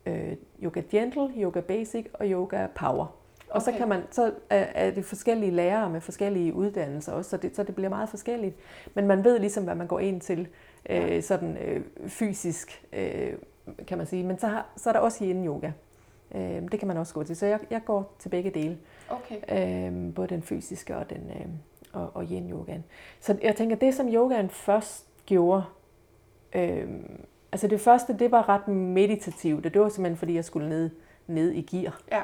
[0.05, 3.05] øh, yoga gentle, yoga basic og yoga power.
[3.49, 3.71] Og okay.
[3.71, 7.55] så kan man så er, er det forskellige lærere med forskellige uddannelser også, så det,
[7.55, 8.55] så det bliver meget forskelligt.
[8.93, 10.47] Men man ved ligesom, hvad man går ind til
[10.89, 13.33] øh, sådan øh, fysisk, øh,
[13.87, 14.23] kan man sige.
[14.23, 15.71] Men så, har, så er der også yin yoga.
[16.35, 17.35] Øh, det kan man også gå til.
[17.35, 18.77] Så jeg, jeg går til begge dele.
[19.09, 19.35] Okay.
[19.89, 21.45] Øh, både den fysiske og den øh,
[21.93, 22.83] og, og yin yogaen.
[23.19, 25.63] Så jeg tænker, det som yogaen først gjorde,
[26.55, 26.87] øh,
[27.51, 29.63] altså det første, det var ret meditativt.
[29.63, 30.89] Det var simpelthen, fordi jeg skulle ned,
[31.27, 32.01] ned i gear.
[32.11, 32.21] Ja.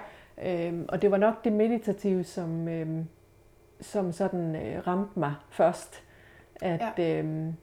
[0.68, 3.08] Øhm, og det var nok det meditative, som, øhm,
[3.82, 6.04] som sådan øh, ramte mig først.
[6.62, 7.20] At, ja.
[7.20, 7.54] øhm,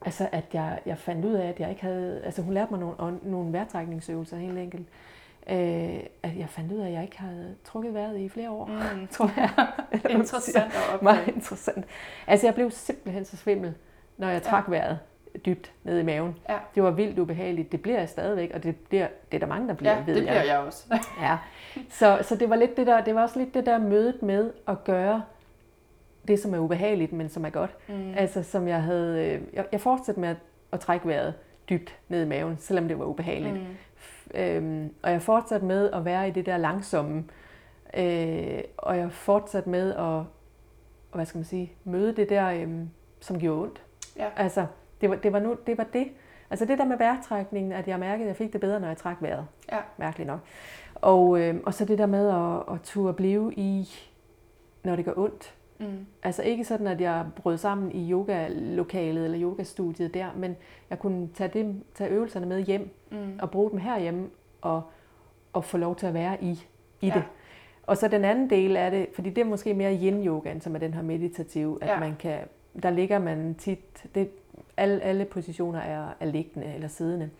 [0.00, 2.22] altså, at jeg, jeg fandt ud af, at jeg ikke havde...
[2.24, 4.88] Altså hun lærte mig nogle, nogle vejrtrækningsøvelser helt enkelt.
[5.50, 8.66] Øh, at jeg fandt ud af, at jeg ikke havde trukket vejret i flere år,
[8.66, 9.06] mm.
[9.06, 9.50] tror jeg.
[10.18, 11.02] interessant at.
[11.02, 11.84] Meget interessant.
[12.26, 13.74] Altså jeg blev simpelthen så svimmel,
[14.16, 14.70] når jeg trak ja.
[14.70, 14.98] vejret
[15.46, 16.36] dybt ned i maven.
[16.48, 16.58] Ja.
[16.74, 17.72] Det var vildt ubehageligt.
[17.72, 20.14] Det bliver jeg stadigvæk, og det, bliver, det er der mange, der bliver, ja, ved
[20.14, 20.86] det bliver jeg, jeg også.
[21.20, 21.38] ja.
[21.90, 24.52] Så, så det var lidt det der, det var også lidt det der mødet med
[24.68, 25.22] at gøre
[26.28, 27.76] det, som er ubehageligt, men som er godt.
[27.88, 28.14] Mm.
[28.16, 30.36] Altså som jeg havde, øh, jeg, jeg fortsatte med at,
[30.72, 31.34] at trække vejret
[31.70, 33.54] dybt ned i maven, selvom det var ubehageligt.
[33.54, 33.60] Mm.
[34.34, 37.24] Øhm, og jeg fortsatte med at være i det der langsomme,
[37.96, 40.22] øh, og jeg fortsatte med at,
[41.12, 42.68] hvad skal man sige, møde det der, øh,
[43.20, 43.82] som gjorde ondt.
[44.16, 44.28] Ja.
[44.36, 44.66] Altså,
[45.00, 46.08] det var, det var, nu, det var det.
[46.50, 48.96] Altså det der med vejrtrækningen, at jeg mærkede, at jeg fik det bedre, når jeg
[48.96, 49.46] trak vejret.
[49.72, 49.78] Ja.
[49.96, 50.40] Mærkeligt nok.
[50.94, 53.88] Og, øh, og så det der med at, at turde blive i,
[54.82, 55.54] når det gør ondt.
[55.78, 56.06] Mm.
[56.22, 60.56] Altså ikke sådan, at jeg brød sammen i yogalokalet eller yogastudiet der, men
[60.90, 63.38] jeg kunne tage, det, tage øvelserne med hjem mm.
[63.42, 64.28] og bruge dem herhjemme
[64.60, 64.82] og,
[65.52, 66.50] og få lov til at være i,
[67.00, 67.14] i ja.
[67.14, 67.22] det.
[67.86, 70.78] Og så den anden del af det, fordi det er måske mere yin-yogaen, som er
[70.78, 72.00] den her meditative, at ja.
[72.00, 72.38] man kan,
[72.82, 74.30] der ligger man tit, det,
[74.76, 77.30] alle, alle positioner er, er liggende eller siddende.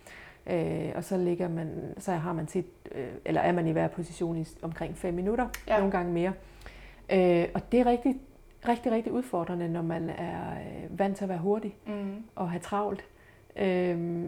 [0.46, 3.88] Øh, og så ligger man, så har man tit, øh, eller er man i hver
[3.88, 5.76] position i omkring 5 minutter, ja.
[5.76, 6.32] nogle gange mere.
[7.12, 8.16] Øh, og det er rigtig,
[8.68, 12.24] rigtig, rigtig udfordrende, når man er øh, vant til at være hurtig mm.
[12.34, 13.04] og have travlt.
[13.56, 14.24] Øh,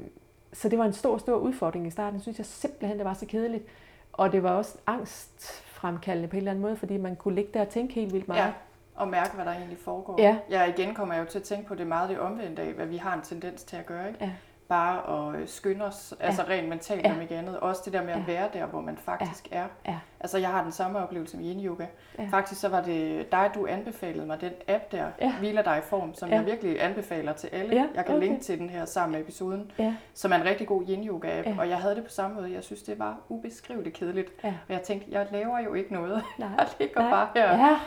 [0.52, 2.20] så det var en stor, stor udfordring i starten.
[2.20, 3.64] synes jeg simpelthen, det var så kedeligt.
[4.12, 7.60] Og det var også angstfremkaldende på en eller anden måde, fordi man kunne ligge der
[7.60, 8.40] og tænke helt vildt meget.
[8.40, 8.52] Ja
[8.94, 10.22] og mærke, hvad der egentlig foregår.
[10.22, 10.36] Ja.
[10.50, 12.86] ja, igen kommer jeg jo til at tænke på det meget det omvendte af, hvad
[12.86, 14.08] vi har en tendens til at gøre.
[14.08, 14.24] Ikke?
[14.24, 14.30] Ja.
[14.68, 16.26] Bare at øh, skynde os, ja.
[16.26, 17.12] altså rent mentalt ja.
[17.14, 17.60] om ikke andet.
[17.60, 18.24] Også det der med at ja.
[18.26, 19.56] være der, hvor man faktisk ja.
[19.56, 19.66] er.
[19.86, 19.98] Ja.
[20.20, 21.86] Altså jeg har den samme oplevelse med yin yoga.
[22.18, 22.26] Ja.
[22.30, 25.32] Faktisk så var det dig, du anbefalede mig, den app der, ja.
[25.38, 26.34] Hviler dig i form, som ja.
[26.34, 27.76] jeg virkelig anbefaler til alle.
[27.76, 27.86] Ja.
[27.94, 28.26] Jeg kan okay.
[28.26, 29.94] linke til den her sammen med episoden, ja.
[30.14, 31.48] som er en rigtig god yin yoga app.
[31.48, 31.54] Ja.
[31.58, 32.52] Og jeg havde det på samme måde.
[32.52, 34.32] Jeg synes, det var ubeskriveligt kedeligt.
[34.44, 34.54] Ja.
[34.68, 36.22] Og jeg tænkte, jeg laver jo ikke noget.
[36.38, 36.48] Nej.
[36.58, 37.10] Jeg ligger Nej.
[37.10, 37.66] bare her.
[37.66, 37.78] Ja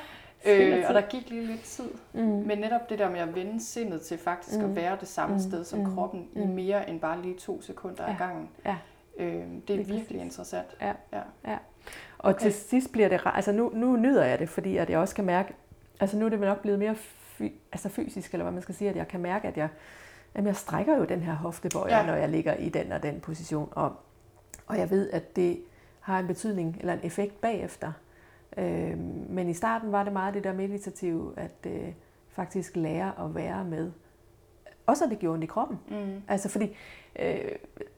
[0.45, 1.89] Øh, og der gik lige lidt tid.
[2.13, 2.21] Mm.
[2.21, 4.65] Men netop det der med at vende sindet til faktisk mm.
[4.65, 5.41] at være det samme mm.
[5.41, 5.95] sted som mm.
[5.95, 6.41] kroppen mm.
[6.41, 8.11] i mere end bare lige to sekunder ja.
[8.11, 8.49] ad gangen.
[8.65, 8.75] Ja.
[9.17, 10.21] Øh, det er det virkelig præcis.
[10.21, 10.67] interessant.
[10.81, 10.93] Ja.
[11.13, 11.21] Ja.
[11.47, 11.57] ja.
[12.17, 12.41] Og okay.
[12.41, 15.25] til sidst bliver det, altså nu, nu nyder jeg det, fordi at jeg også kan
[15.25, 15.53] mærke,
[15.99, 18.89] altså nu er det nok blevet mere fy, altså fysisk, eller hvad man skal sige,
[18.89, 19.69] at jeg kan mærke, at jeg,
[20.35, 22.05] jamen jeg strækker jo den her hoftebøjer, ja.
[22.05, 23.95] når jeg ligger i den og den position, og,
[24.67, 25.61] og jeg ved, at det
[25.99, 27.91] har en betydning, eller en effekt bagefter.
[28.57, 28.97] Øh,
[29.29, 31.93] men i starten var det meget det der meditative, at øh,
[32.29, 33.91] faktisk lære at være med.
[34.85, 35.79] Også at det gjorde ondt i kroppen.
[35.89, 36.21] Mm.
[36.27, 36.75] Altså fordi,
[37.19, 37.37] øh,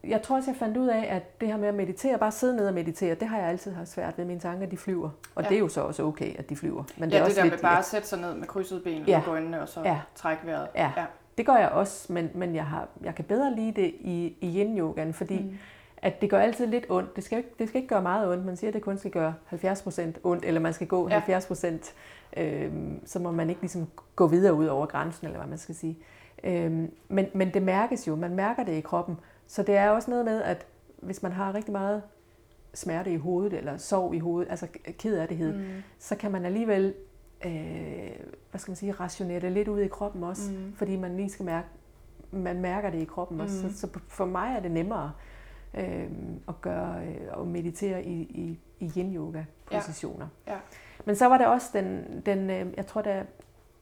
[0.04, 2.56] jeg tror også, jeg fandt ud af, at det her med at meditere, bare sidde
[2.56, 4.26] ned og meditere, det har jeg altid haft svært ved.
[4.26, 5.10] Mine tanker, de flyver.
[5.36, 5.50] Og ja.
[5.50, 6.84] det er jo så også okay, at de flyver.
[6.98, 8.48] Men det ja, er det også der lidt, med bare at sætte sig ned med
[8.48, 9.16] krydsede ben, ja.
[9.16, 10.00] lukke øjnene og så ja.
[10.16, 10.68] trække vejret.
[10.76, 10.92] Ja.
[10.98, 11.06] ja,
[11.38, 14.62] det gør jeg også, men, men jeg, har, jeg kan bedre lide det i, i
[14.62, 15.58] yin-yogaen, fordi mm
[16.02, 17.16] at det gør altid lidt ondt.
[17.16, 18.46] Det skal, ikke, det skal ikke gøre meget ondt.
[18.46, 21.40] Man siger, at det kun skal gøre 70% ondt, eller man skal gå ja.
[21.40, 21.94] 70%,
[22.38, 22.72] øh,
[23.06, 25.98] så må man ikke ligesom gå videre ud over grænsen, eller hvad man skal sige.
[26.44, 29.18] Øhm, men, men det mærkes jo, man mærker det i kroppen.
[29.48, 30.66] Så det er også noget med, at
[31.02, 32.02] hvis man har rigtig meget
[32.74, 35.64] smerte i hovedet, eller sov i hovedet, altså ked af det mm.
[36.00, 36.94] så kan man alligevel,
[37.46, 37.52] øh,
[38.50, 40.74] hvad skal man sige, rationere det lidt ud i kroppen også, mm.
[40.76, 41.68] fordi man lige skal mærke,
[42.32, 43.44] man mærker det i kroppen mm.
[43.44, 43.62] også.
[43.62, 45.12] Så, så for mig er det nemmere
[45.74, 46.10] øh,
[46.48, 50.28] at gøre øh, og meditere i, i, i yin-yoga positioner.
[50.48, 50.54] Ja.
[50.54, 50.60] Ja.
[51.06, 53.24] Men så var det også den, den øh, jeg tror, der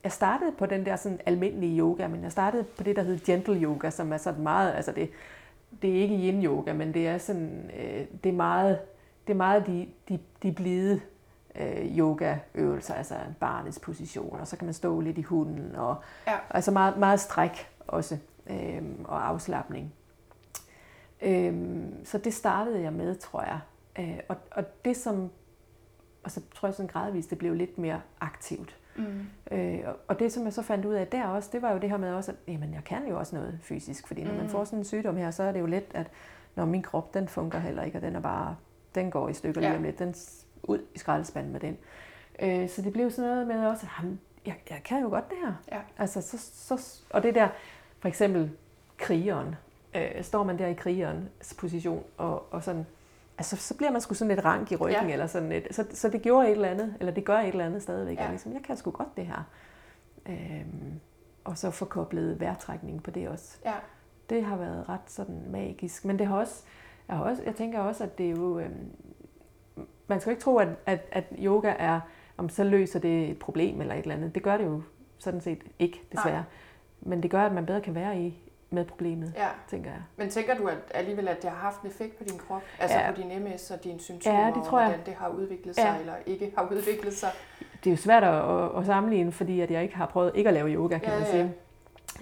[0.03, 3.25] jeg startede på den der sådan almindelige yoga, men jeg startede på det, der hedder
[3.25, 5.09] gentle yoga, som er sådan meget, altså det,
[5.81, 8.79] det er ikke yin yoga, men det er sådan, øh, det er meget,
[9.27, 11.01] det er meget de, de, de blide
[11.55, 15.95] øh, yogaøvelser, altså barnets position, og så kan man stå lidt i hunden, og
[16.27, 16.35] ja.
[16.49, 18.17] altså meget, meget stræk også,
[18.49, 19.93] øh, og afslappning.
[21.21, 21.55] Øh,
[22.03, 23.59] så det startede jeg med, tror jeg.
[23.99, 25.29] Øh, og, og det som,
[26.23, 28.77] og så tror jeg sådan gradvist, det blev lidt mere aktivt.
[28.95, 29.25] Mm.
[29.51, 31.89] Øh, og det, som jeg så fandt ud af der også, det var jo det
[31.89, 34.07] her med også, at jamen, jeg kan jo også noget fysisk.
[34.07, 34.37] Fordi når mm.
[34.37, 36.07] man får sådan en sygdom her, så er det jo let, at
[36.55, 38.55] når min krop, den fungerer heller ikke, og den er bare,
[38.95, 39.67] den går i stykker ja.
[39.67, 39.99] lige om lidt.
[39.99, 40.15] Den
[40.63, 41.77] ud i skraldespanden med den.
[42.41, 44.05] Øh, så det blev sådan noget med også, at
[44.45, 45.53] jeg, jeg kan jo godt det her.
[45.71, 45.79] Ja.
[45.97, 47.47] Altså, så, så, og det der,
[47.99, 48.51] for eksempel
[48.97, 49.55] krigeren,
[49.97, 52.85] øh, står man der i krigerens position, og, og sådan,
[53.37, 55.13] altså, så bliver man sgu sådan lidt rank i ryggen, ja.
[55.13, 55.75] eller sådan lidt.
[55.75, 58.17] Så, så det gjorde et eller andet, eller det gør et eller andet stadigvæk.
[58.17, 58.21] Ja.
[58.21, 59.43] Jeg, ligesom, jeg kan sgu godt det her.
[60.25, 60.99] Øhm,
[61.43, 63.57] og så få koblet vejrtrækning på det også.
[63.65, 63.73] Ja.
[64.29, 66.05] Det har været ret sådan magisk.
[66.05, 66.63] Men det har også,
[67.07, 68.91] jeg, har også, jeg tænker også, at det er jo, øhm,
[70.07, 71.99] man skal ikke tro, at, at, at yoga er,
[72.37, 74.35] om så løser det et problem eller et eller andet.
[74.35, 74.81] Det gør det jo
[75.17, 76.35] sådan set ikke, desværre.
[76.35, 76.43] Nej.
[77.01, 79.47] Men det gør, at man bedre kan være i, med problemet, ja.
[79.69, 80.01] tænker jeg.
[80.15, 82.61] Men tænker du at alligevel, at det har haft en effekt på din krop?
[82.79, 83.11] Altså ja.
[83.11, 84.87] på din MS og dine symptomer, ja, det tror jeg.
[84.87, 85.99] og hvordan det har udviklet sig, ja.
[85.99, 87.29] eller ikke har udviklet sig?
[87.83, 90.53] Det er jo svært at, at sammenligne, fordi at jeg ikke har prøvet ikke at
[90.53, 91.43] lave yoga, kan ja, man sige.
[91.43, 91.49] Ja.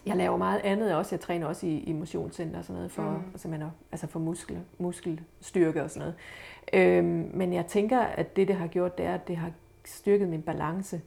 [0.05, 1.15] Jeg laver meget andet også.
[1.15, 3.38] Jeg træner også i, i motionscenter og sådan noget, for, mm.
[3.38, 6.15] simpelthen, altså for muskel, muskelstyrke og sådan noget.
[6.97, 9.51] Øhm, men jeg tænker, at det, det har gjort, det er, at det har
[9.86, 11.01] styrket min balance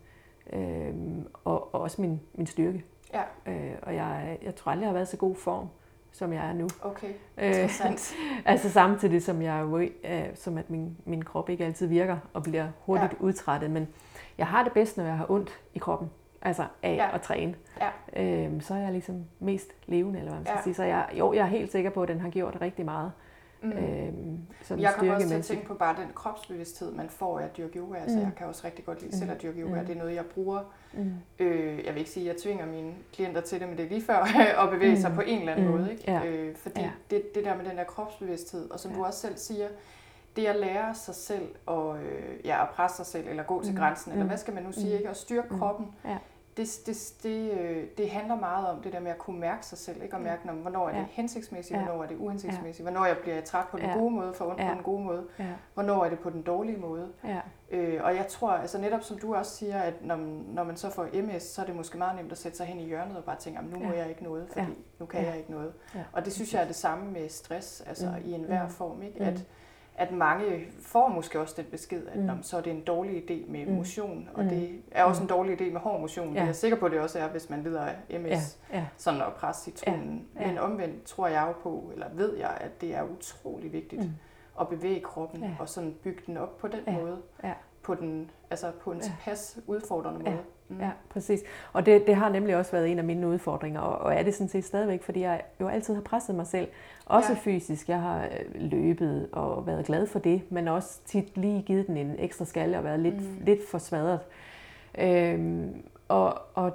[0.52, 2.84] øhm, og, og også min, min styrke.
[3.14, 3.22] Ja.
[3.46, 5.68] Øh, og jeg, jeg tror aldrig, jeg har været så god form,
[6.12, 6.68] som jeg er nu.
[6.82, 8.14] Okay, øh, interessant.
[8.20, 9.64] Øh, altså samtidig som jeg
[10.04, 13.24] øh, som at min, min krop ikke altid virker og bliver hurtigt ja.
[13.24, 13.70] udtrættet.
[13.70, 13.88] Men
[14.38, 16.10] jeg har det bedst, når jeg har ondt i kroppen.
[16.42, 17.14] Altså af ja.
[17.14, 17.54] at træne.
[17.80, 18.46] Ja.
[18.46, 20.62] Øh, så er jeg ligesom mest levende, eller hvad man skal ja.
[20.62, 20.74] sige.
[20.74, 23.12] Så jeg, jo, jeg er helt sikker på, at den har gjort rigtig meget.
[23.62, 23.72] Mm.
[23.72, 27.78] Øhm, sådan jeg kan også tænke på bare den kropsbevidsthed, man får af at dyrke
[27.78, 27.98] yoga.
[27.98, 28.22] Altså, mm.
[28.22, 29.18] Jeg kan også rigtig godt lide mm.
[29.18, 29.80] selv at dyrke yoga.
[29.80, 29.86] Mm.
[29.86, 30.60] Det er noget, jeg bruger.
[30.92, 31.12] Mm.
[31.38, 33.88] Øh, jeg vil ikke sige, at jeg tvinger mine klienter til det, men det er
[33.88, 34.18] lige før
[34.64, 35.00] at bevæge mm.
[35.00, 35.72] sig på en eller anden mm.
[35.72, 35.92] måde.
[35.92, 36.10] Ikke?
[36.10, 36.24] Ja.
[36.24, 36.90] Øh, fordi ja.
[37.10, 38.96] det, det der med den der kropsbevidsthed, og som ja.
[38.96, 39.68] du også selv siger,
[40.36, 43.72] det at lære sig selv og, øh, ja, at presse sig selv, eller gå til
[43.72, 43.78] mm.
[43.78, 44.18] grænsen, mm.
[44.18, 44.98] eller hvad skal man nu sige, mm.
[44.98, 45.08] ikke?
[45.08, 45.58] at styrke mm.
[45.58, 45.86] kroppen.
[46.04, 46.18] Ja
[46.58, 49.78] det, det, det, øh, det handler meget om det der med at kunne mærke sig
[49.78, 50.16] selv, ikke?
[50.16, 51.06] og mærke, hvornår er det ja.
[51.10, 51.84] hensigtsmæssigt, ja.
[51.84, 52.90] hvornår er det uhensigtsmæssigt, ja.
[52.90, 53.98] hvornår jeg bliver træt på den ja.
[53.98, 54.68] gode måde, for ondt ja.
[54.68, 55.44] på den gode måde, ja.
[55.74, 57.08] hvornår er det på den dårlige måde.
[57.24, 57.40] Ja.
[57.70, 60.16] Øh, og jeg tror, altså netop som du også siger, at når,
[60.54, 62.80] når man så får MS, så er det måske meget nemt at sætte sig hen
[62.80, 63.98] i hjørnet og bare tænke, nu må ja.
[63.98, 64.66] jeg ikke noget, fordi ja.
[65.00, 65.28] nu kan ja.
[65.28, 65.72] jeg ikke noget.
[65.94, 66.00] Ja.
[66.12, 68.30] Og det synes jeg er det samme med stress, altså mm.
[68.30, 68.70] i enhver mm.
[68.70, 69.20] form, ikke?
[69.20, 69.46] at
[69.98, 72.42] at mange får måske også den besked, at mm.
[72.42, 73.72] så er det en dårlig idé med mm.
[73.72, 74.48] motion, og mm.
[74.48, 76.26] det er også en dårlig idé med hård motion.
[76.26, 76.32] Ja.
[76.32, 78.78] Det er jeg sikker på, at det også er, hvis man lider af MS, ja.
[78.78, 78.86] Ja.
[78.96, 80.26] sådan at presse citronen.
[80.34, 80.40] Ja.
[80.40, 80.46] Ja.
[80.46, 84.10] Men omvendt tror jeg jo på, eller ved jeg, at det er utrolig vigtigt mm.
[84.60, 85.50] at bevæge kroppen ja.
[85.58, 86.92] og sådan bygge den op på den ja.
[86.92, 87.18] måde.
[87.44, 87.52] Ja.
[87.82, 90.38] På, den, altså på en tilpas udfordrende måde.
[90.70, 90.74] Ja.
[90.74, 90.80] Mm.
[90.80, 91.40] Ja, præcis.
[91.72, 94.34] Og det, det har nemlig også været en af mine udfordringer, og, og er det
[94.34, 96.68] sådan set stadigvæk, fordi jeg jo altid har presset mig selv,
[97.06, 97.38] også ja.
[97.38, 97.88] fysisk.
[97.88, 101.96] Jeg har øh, løbet og været glad for det, men også tit lige givet den
[101.96, 103.44] en ekstra skalle og været lidt, mm.
[103.44, 104.20] lidt for smadret.
[104.98, 106.72] Øhm, og, og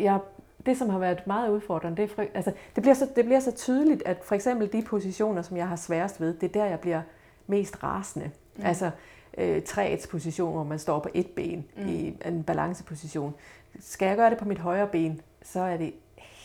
[0.00, 0.18] jeg,
[0.66, 3.52] det, som har været meget udfordrende, det, er, altså, det, bliver så, det bliver så
[3.52, 6.80] tydeligt, at for eksempel de positioner, som jeg har sværest ved, det er der, jeg
[6.80, 7.02] bliver
[7.46, 8.30] mest rasende.
[8.56, 8.64] Mm.
[8.64, 8.90] Altså,
[9.38, 11.88] øh, træets position, hvor man står på et ben mm.
[11.88, 13.34] i en balanceposition.
[13.80, 15.94] Skal jeg gøre det på mit højre ben, så er det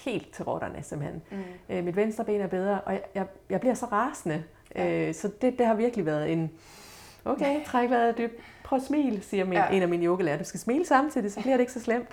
[0.05, 1.21] helt til rotterne simpelthen.
[1.31, 1.75] Mm.
[1.75, 4.43] Øh, mit venstre ben er bedre, og jeg, jeg, jeg bliver så rasende.
[4.75, 5.07] Ja.
[5.07, 6.51] Øh, så det, det har virkelig været en,
[7.25, 9.69] okay, træk vejret dybt, prøv at smile, siger min, ja.
[9.69, 10.37] en af mine yogalærer.
[10.37, 12.09] Du skal smile samtidig, så bliver det ikke så slemt.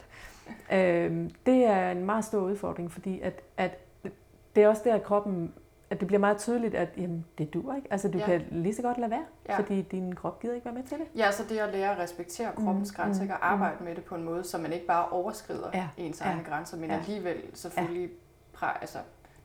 [0.72, 3.78] Øh, det er en meget stor udfordring, fordi at, at
[4.56, 5.52] det er også der, at kroppen
[5.90, 7.88] at det bliver meget tydeligt, at jamen, det duer ikke.
[7.90, 8.26] Altså, du ja.
[8.26, 9.58] kan lige så godt lade være, ja.
[9.58, 11.06] fordi din krop gider ikke være med til det.
[11.16, 13.84] Ja, så det at lære at respektere kroppens mm, grænser, mm, og arbejde mm.
[13.84, 15.88] med det på en måde, så man ikke bare overskrider ja.
[15.96, 16.50] ens egne ja.
[16.50, 16.96] grænser, men ja.
[16.96, 18.10] alligevel selvfølgelig
[18.62, 18.80] ja.
[18.80, 18.98] altså,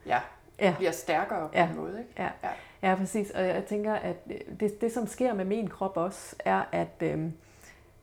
[0.05, 0.19] ja,
[0.60, 0.75] ja.
[0.77, 1.69] bliver stærkere på ja.
[1.69, 1.99] en måde.
[1.99, 2.12] Ikke?
[2.17, 2.29] Ja.
[2.43, 2.89] Ja.
[2.89, 3.29] ja, præcis.
[3.29, 4.15] Og jeg tænker, at
[4.60, 7.34] det, det som sker med min krop også, er, at, øhm,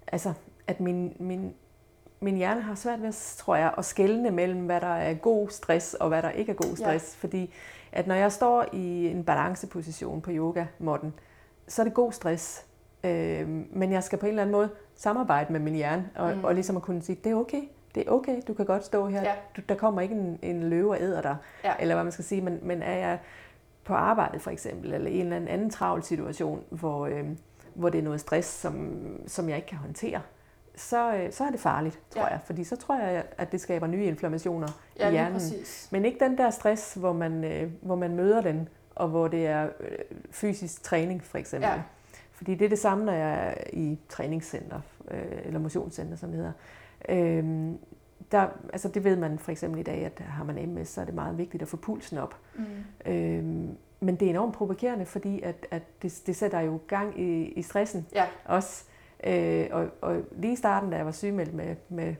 [0.06, 0.32] altså,
[0.66, 1.54] at min, min
[2.22, 5.94] min hjerne har svært ved, tror jeg, at skelne mellem, hvad der er god stress
[5.94, 7.16] og hvad der ikke er god stress.
[7.16, 7.20] Ja.
[7.20, 7.54] Fordi
[7.92, 11.14] at når jeg står i en balanceposition på yoga-måtten,
[11.68, 12.66] så er det god stress.
[13.04, 16.44] Øh, men jeg skal på en eller anden måde samarbejde med min hjerne, og, mm.
[16.44, 17.62] og ligesom at kunne sige, det er okay,
[17.94, 19.22] det er okay, du kan godt stå her.
[19.22, 19.34] Ja.
[19.56, 21.72] Du, der kommer ikke en, en løve og æder dig, ja.
[21.80, 23.18] eller hvad man skal sige, men, men er jeg
[23.84, 27.24] på arbejde for eksempel, eller i en eller anden travl situation, hvor, øh,
[27.74, 28.94] hvor det er noget stress, som,
[29.26, 30.20] som jeg ikke kan håndtere,
[30.82, 32.28] så, øh, så er det farligt, tror ja.
[32.28, 32.40] jeg.
[32.44, 34.68] Fordi så tror jeg, at det skaber nye inflammationer
[34.98, 35.32] ja, i hjernen.
[35.32, 35.88] Præcis.
[35.92, 39.46] Men ikke den der stress, hvor man, øh, hvor man møder den, og hvor det
[39.46, 39.98] er øh,
[40.30, 41.68] fysisk træning for eksempel.
[41.70, 41.82] Ja.
[42.32, 44.80] Fordi det er det samme, når jeg er i træningscenter,
[45.44, 46.52] eller motionscenter, som det hedder.
[47.08, 47.74] Øh,
[48.32, 51.04] der, altså det ved man for eksempel i dag, at har man MS, så er
[51.04, 52.36] det meget vigtigt at få pulsen op.
[52.54, 52.64] Mm.
[53.12, 57.44] Øhm, men det er enormt provokerende, fordi at, at det, det sætter jo gang i,
[57.44, 58.26] i stressen ja.
[58.44, 58.84] også.
[59.24, 62.14] Øh, og, og lige i starten, da jeg var sygemeldt med, med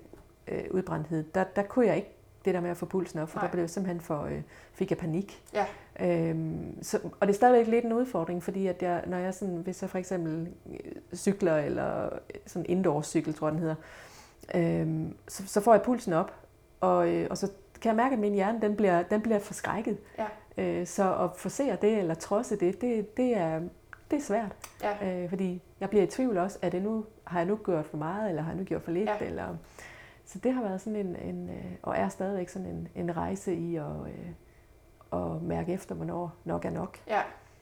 [0.49, 3.39] øh, udbrændthed, der, der kunne jeg ikke det der med at få pulsen op, for
[3.39, 3.47] Nej.
[3.47, 5.43] der blev simpelthen for, øh, fik jeg panik.
[5.55, 5.67] Ja.
[6.01, 9.57] Øhm, så, og det er stadigvæk lidt en udfordring, fordi at jeg, når jeg sådan,
[9.57, 12.09] hvis jeg for eksempel øh, cykler, eller
[12.47, 13.75] sådan indoor cykel, tror jeg den hedder,
[14.55, 16.35] øhm, så, så får jeg pulsen op,
[16.81, 19.99] og, øh, og så kan jeg mærke, at min hjerne den bliver, den bliver forskrækket.
[20.19, 20.27] Ja.
[20.59, 23.61] Øh, så at forsere det, eller trodse det, det, det, er,
[24.11, 24.53] det er svært.
[24.83, 25.23] Ja.
[25.23, 27.97] Øh, fordi jeg bliver i tvivl også, er det nu, har jeg nu gjort for
[27.97, 29.11] meget, eller har jeg nu gjort for lidt?
[29.21, 29.27] Ja.
[29.27, 29.57] Eller,
[30.25, 33.55] så det har været sådan en, en øh, og er stadigvæk sådan en, en rejse
[33.55, 36.99] i at, øh, at mærke efter, hvornår nok er nok.
[37.09, 37.21] Ja.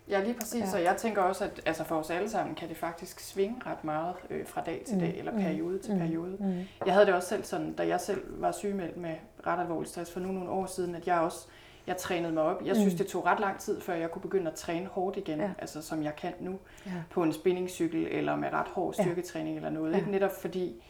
[0.09, 0.61] Ja, lige præcis.
[0.61, 0.67] Ja.
[0.67, 3.85] Så jeg tænker også, at altså for os alle sammen kan det faktisk svinge ret
[3.85, 5.19] meget øh, fra dag til dag, mm.
[5.19, 5.83] eller periode mm.
[5.83, 6.37] til periode.
[6.41, 6.61] Mm.
[6.87, 9.15] Jeg havde det også selv sådan, da jeg selv var sygemeldt med
[9.47, 11.49] ret alvorlig stress for nu nogle år siden, at jeg også
[11.91, 12.63] jeg trænede mig op.
[12.65, 12.99] Jeg synes, mm.
[12.99, 15.51] det tog ret lang tid, før jeg kunne begynde at træne hårdt igen, ja.
[15.59, 16.91] altså som jeg kan nu, ja.
[17.11, 19.57] på en spinningcykel eller med ret hård styrketræning ja.
[19.57, 19.93] eller noget.
[19.93, 19.97] Ja.
[19.97, 20.11] Ikke?
[20.11, 20.83] Netop fordi,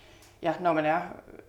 [0.42, 1.00] ja, når man er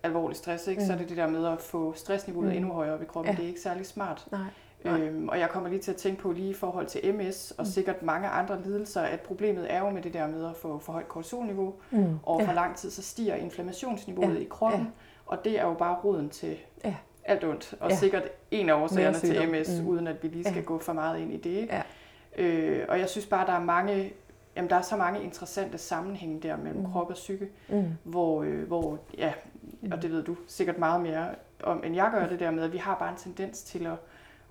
[0.03, 0.85] alvorlig stress, ikke, mm.
[0.87, 2.55] så er det det der med at få stressniveauet mm.
[2.55, 3.33] endnu højere op i kroppen.
[3.33, 3.37] Ja.
[3.37, 4.27] Det er ikke særlig smart.
[4.31, 4.39] Nej.
[4.85, 7.63] Øhm, og jeg kommer lige til at tænke på lige i forhold til MS og
[7.63, 7.71] mm.
[7.71, 10.93] sikkert mange andre lidelser, at problemet er jo med det der med at få for
[10.93, 12.19] højt kortisolniveau, mm.
[12.23, 12.53] og for ja.
[12.53, 14.39] lang tid så stiger inflammationsniveauet ja.
[14.39, 14.87] i kroppen, ja.
[15.25, 16.95] og det er jo bare roden til ja.
[17.25, 17.95] Alt ondt, og ja.
[17.95, 19.87] sikkert en af årsagerne til MS, mm.
[19.87, 20.61] uden at vi lige skal ja.
[20.61, 21.49] gå for meget ind i det.
[21.49, 21.75] Ikke?
[21.75, 21.81] Ja.
[22.43, 24.13] Øh, og jeg synes bare, der er mange
[24.55, 26.91] Jamen, der er så mange interessante sammenhænge der mellem mm.
[26.91, 27.85] krop og psyke, mm.
[28.03, 29.33] hvor, øh, hvor, ja,
[29.91, 31.29] og det ved du sikkert meget mere
[31.63, 33.97] om, end jeg gør det der med, at vi har bare en tendens til at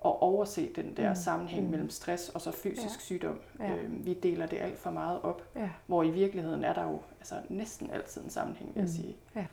[0.05, 1.15] at overse den der mm.
[1.15, 1.71] sammenhæng mm.
[1.71, 3.01] mellem stress og så fysisk ja.
[3.01, 3.41] sygdom.
[3.59, 3.73] Ja.
[3.73, 5.69] Øh, vi deler det alt for meget op, ja.
[5.87, 8.95] hvor i virkeligheden er der jo altså, næsten altid en sammenhæng, vil jeg mm.
[8.95, 9.17] sige.
[9.37, 9.47] Ja.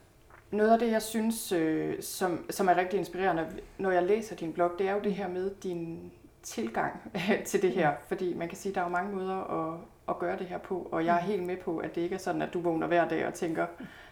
[0.51, 4.53] Noget af det, jeg synes, øh, som, som er rigtig inspirerende, når jeg læser din
[4.53, 6.11] blog, det er jo det her med din
[6.43, 7.11] tilgang
[7.45, 7.91] til det her.
[7.91, 7.97] Mm.
[8.07, 9.79] Fordi man kan sige, at der er jo mange måder at,
[10.09, 11.27] at gøre det her på, og jeg er mm.
[11.27, 13.65] helt med på, at det ikke er sådan, at du vågner hver dag og tænker,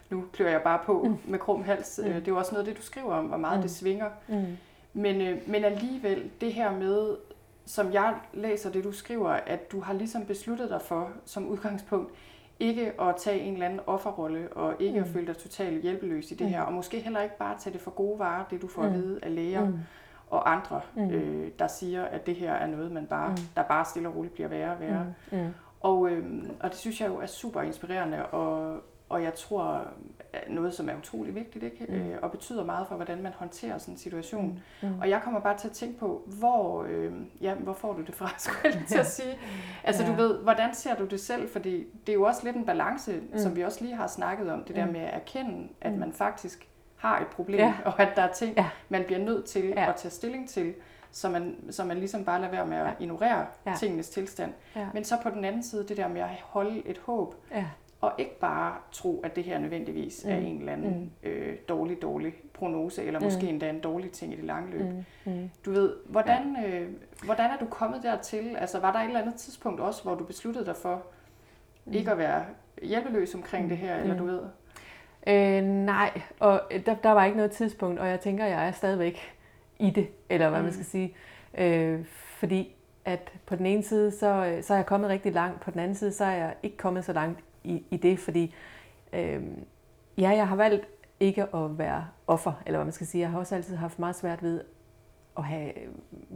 [0.10, 1.32] nu klør jeg bare på mm.
[1.32, 2.00] med krum hals.
[2.04, 2.10] Mm.
[2.10, 3.62] Det er jo også noget af det, du skriver om, hvor meget mm.
[3.62, 4.10] det svinger.
[4.28, 4.58] Mm.
[4.94, 7.16] Men, øh, men alligevel, det her med,
[7.66, 12.12] som jeg læser det, du skriver, at du har ligesom besluttet dig for, som udgangspunkt,
[12.60, 15.06] ikke at tage en eller anden offerrolle, og ikke mm.
[15.06, 16.54] at føle dig totalt hjælpeløs i det mm.
[16.54, 18.88] her, og måske heller ikke bare tage det for gode varer, det du får mm.
[18.88, 19.80] at vide af læger mm.
[20.30, 21.10] og andre, mm.
[21.10, 23.38] øh, der siger, at det her er noget, man bare, mm.
[23.56, 25.06] der bare stille og roligt bliver værre og værre.
[25.32, 25.38] Mm.
[25.38, 25.48] Mm.
[25.82, 29.88] Og, øh, og det synes jeg jo er super inspirerende, og, og jeg tror,
[30.48, 31.86] noget, som er utrolig vigtigt, ikke?
[31.90, 31.96] Mm.
[31.96, 34.62] Øh, og betyder meget for, hvordan man håndterer sådan en situation.
[34.82, 34.88] Mm.
[34.88, 35.00] Mm.
[35.00, 38.16] Og jeg kommer bare til at tænke på, hvor, øh, ja, hvor får du det
[38.16, 39.38] fra, skulle jeg til at sige.
[39.84, 40.10] Altså ja.
[40.10, 41.50] du ved, hvordan ser du det selv?
[41.50, 43.40] Fordi det er jo også lidt en balance, mm.
[43.40, 44.92] som vi også lige har snakket om, det der mm.
[44.92, 46.00] med at erkende, at mm.
[46.00, 47.74] man faktisk har et problem, ja.
[47.86, 48.70] og at der er ting, ja.
[48.90, 49.90] man bliver nødt til ja.
[49.90, 50.74] at tage stilling til,
[51.12, 53.74] så man, så man ligesom bare lader være med at ignorere ja.
[53.80, 54.54] tingenes tilstand.
[54.76, 54.88] Ja.
[54.94, 57.66] Men så på den anden side, det der med at holde et håb, ja
[58.06, 60.32] og ikke bare tro, at det her nødvendigvis mm.
[60.32, 61.30] er en eller anden mm.
[61.30, 63.48] øh, dårlig, dårlig prognose, eller måske mm.
[63.48, 64.82] endda en dårlig ting i det lange løb.
[64.82, 65.32] Mm.
[65.32, 65.50] Mm.
[65.66, 66.90] Du ved, hvordan, øh,
[67.24, 68.56] hvordan er du kommet dertil?
[68.58, 71.04] Altså, var der et eller andet tidspunkt også, hvor du besluttede dig for
[71.86, 71.94] mm.
[71.94, 72.46] ikke at være
[72.84, 73.70] hjælpeløs omkring mm.
[73.70, 74.20] det her, eller mm.
[74.20, 74.42] du ved?
[75.28, 79.20] Øh, nej, og der, der var ikke noget tidspunkt, og jeg tænker, jeg er stadigvæk
[79.80, 80.64] i det, eller hvad mm.
[80.64, 81.16] man skal sige.
[81.58, 82.75] Øh, fordi
[83.06, 85.96] at på den ene side, så, så er jeg kommet rigtig langt, på den anden
[85.96, 88.56] side, så er jeg ikke kommet så langt i, i det, fordi
[89.14, 89.44] øh,
[90.18, 90.88] ja, jeg har valgt
[91.20, 93.22] ikke at være offer, eller hvad man skal sige.
[93.22, 94.62] Jeg har også altid haft meget svært ved
[95.38, 95.72] at have,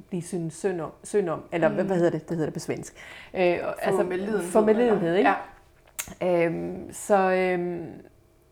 [0.09, 1.75] blive synes synd om, synd om eller mm.
[1.75, 2.21] hvad, hedder det?
[2.21, 2.93] Det hedder det på svensk.
[3.33, 4.41] Øh, for altså, medlidenhed.
[4.41, 5.29] For medlidenhed, ikke?
[6.21, 6.45] Ja.
[6.45, 8.01] Øhm, så øhm,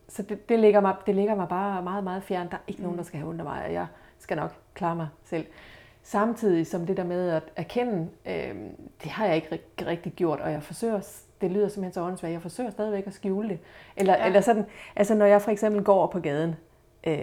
[0.08, 2.48] så det, det, ligger mig, det ligger mig bare meget, meget fjern.
[2.50, 2.82] Der er ikke mm.
[2.82, 3.86] nogen, der skal have af mig, og jeg
[4.18, 5.46] skal nok klare mig selv.
[6.08, 10.40] Samtidig som det der med at erkende, øhm, det har jeg ikke rigtig, rigtig gjort,
[10.40, 11.00] og jeg forsøger
[11.40, 12.32] det lyder simpelthen så åndssvagt.
[12.32, 13.58] Jeg forsøger stadigvæk at skjule det.
[13.96, 14.26] Eller, ja.
[14.26, 16.56] eller sådan, altså når jeg for eksempel går på gaden,
[17.06, 17.14] øh,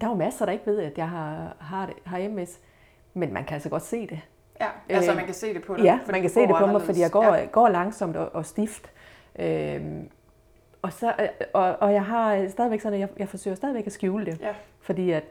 [0.00, 2.58] der er jo masser, der ikke ved, at jeg har, har, det, har MS,
[3.14, 4.20] men man kan altså godt se det.
[4.60, 5.84] Ja, altså øh, man kan se det på dig.
[5.84, 7.44] Ja, man kan se det på mig, fordi jeg går, ja.
[7.44, 8.92] går langsomt og, og stift.
[9.38, 9.82] Øh,
[10.82, 13.92] og, så, øh, og, og jeg har stadigvæk sådan, at jeg, jeg forsøger stadigvæk at
[13.92, 14.40] skjule det.
[14.40, 14.54] Ja.
[14.80, 15.24] Fordi at,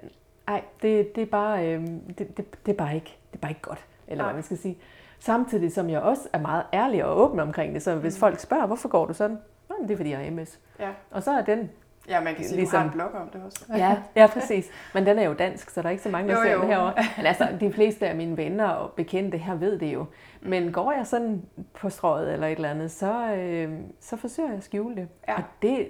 [0.47, 1.87] ej, det, det, er bare, øh,
[2.17, 4.57] det, det, det, er bare ikke, det er bare ikke godt, eller hvad man skal
[4.57, 4.77] sige.
[5.19, 8.19] Samtidig som jeg også er meget ærlig og åben omkring det, så hvis mm.
[8.19, 9.37] folk spørger, hvorfor går du sådan?
[9.69, 10.59] Nå, det er fordi, jeg har MS.
[10.79, 10.89] Ja.
[11.11, 11.69] Og så er den
[12.07, 13.65] Ja, man kan sige, ligesom, du har en blog om det også.
[13.69, 14.69] ja, ja, præcis.
[14.93, 16.61] Men den er jo dansk, så der er ikke så mange, der jo, ser jo.
[16.61, 16.93] den herovre.
[17.17, 20.05] Men altså, de fleste af mine venner og bekendte her ved det jo.
[20.41, 21.41] Men går jeg sådan
[21.73, 25.07] på strøget eller et eller andet, så, øh, så forsøger jeg at skjule det.
[25.27, 25.35] Ja.
[25.35, 25.87] Og det,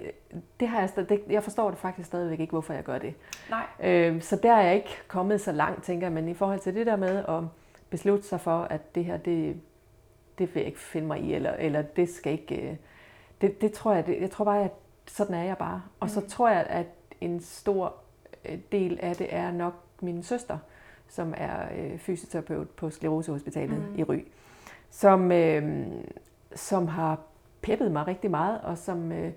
[0.60, 3.14] det har jeg, stadig, det, jeg forstår det faktisk stadigvæk ikke, hvorfor jeg gør det.
[3.50, 3.66] Nej.
[3.90, 6.12] Øh, så der er jeg ikke kommet så langt, tænker jeg.
[6.12, 7.42] Men i forhold til det der med at
[7.90, 9.56] beslutte sig for, at det her, det,
[10.38, 12.56] det vil jeg ikke finde mig i, eller, eller det skal ikke...
[12.56, 12.76] Øh,
[13.40, 14.70] det, det tror jeg, det, jeg tror bare, at
[15.06, 15.82] sådan er jeg bare.
[16.00, 16.26] Og så mm.
[16.26, 16.86] tror jeg, at
[17.20, 17.94] en stor
[18.44, 20.58] øh, del af det er nok min søster,
[21.08, 23.98] som er øh, fysioterapeut på Sklerosehospitalet mm.
[23.98, 24.18] i Ry,
[24.90, 25.86] som, øh,
[26.54, 27.18] som har
[27.62, 29.32] peppet mig rigtig meget, og som øh,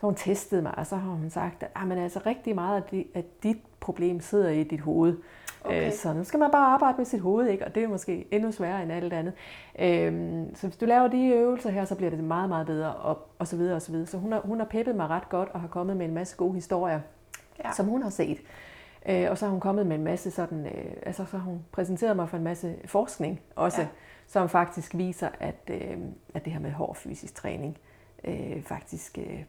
[0.00, 2.84] så hun testede mig, og så har hun sagt, at ah, men altså rigtig meget
[3.14, 5.16] af, dit problem sidder i dit hoved.
[5.64, 5.86] Okay.
[5.86, 7.64] Øh, så nu skal man bare arbejde med sit hoved, ikke?
[7.64, 9.32] og det er måske endnu sværere end alt andet.
[9.78, 13.18] Øhm, så hvis du laver de øvelser her, så bliver det meget, meget bedre, og,
[13.38, 14.06] og så videre, og så videre.
[14.06, 16.36] Så hun har, hun har peppet mig ret godt, og har kommet med en masse
[16.36, 17.00] gode historier,
[17.64, 17.72] ja.
[17.72, 18.38] som hun har set.
[19.08, 21.64] Øh, og så har hun kommet med en masse sådan, øh, altså så har hun
[21.72, 23.88] præsenteret mig for en masse forskning også, ja.
[24.26, 25.98] som faktisk viser, at, øh,
[26.34, 27.78] at det her med hård fysisk træning
[28.24, 29.44] øh, faktisk øh,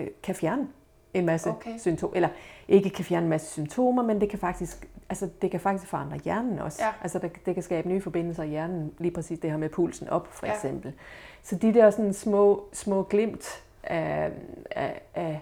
[0.00, 0.68] øh kan fjerne
[1.14, 1.78] en masse okay.
[1.78, 2.28] symptomer, eller
[2.68, 6.18] ikke kan fjerne en masse symptomer, men det kan faktisk, altså det kan faktisk forandre
[6.24, 6.84] hjernen også.
[6.84, 6.90] Ja.
[7.02, 10.08] Altså det, det kan skabe nye forbindelser i hjernen, lige præcis det her med pulsen
[10.08, 10.92] op, for eksempel.
[10.96, 11.02] Ja.
[11.42, 14.30] Så de der sådan små, små glimt af,
[14.70, 15.40] af, af,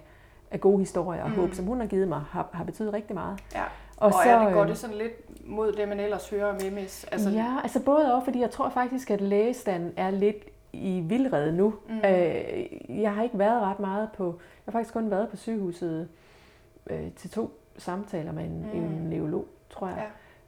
[0.51, 1.37] af gode historier og mm.
[1.37, 3.39] håb, som hun har givet mig, har, har betydet rigtig meget.
[3.55, 3.63] Ja.
[3.97, 6.47] Og, og så, er det, går øhm, det sådan lidt mod det, man ellers hører
[6.47, 7.05] om MS?
[7.05, 7.31] Altså...
[7.31, 11.75] Ja, altså både og, fordi jeg tror faktisk, at lægestanden er lidt i vildrede nu.
[11.89, 11.97] Mm.
[11.99, 16.09] Øh, jeg har ikke været ret meget på, har faktisk kun været på sygehuset
[16.91, 18.79] øh, til to samtaler med en, mm.
[18.79, 20.07] en neurolog, tror jeg.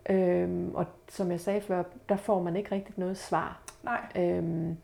[0.08, 0.14] Ja.
[0.14, 3.62] Øhm, og som jeg sagde før, der får man ikke rigtig noget svar.
[3.82, 4.00] Nej.
[4.16, 4.76] Øhm,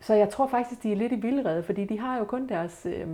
[0.00, 2.86] så jeg tror faktisk, de er lidt i vildrede, fordi de har jo kun deres,
[2.86, 3.08] øh,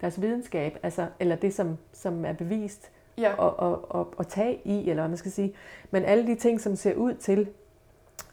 [0.00, 3.34] deres videnskab, altså, eller det, som, som er bevist ja.
[3.34, 5.54] og, og, og, og tage i, eller hvad man skal sige.
[5.90, 7.48] Men alle de ting, som ser ud til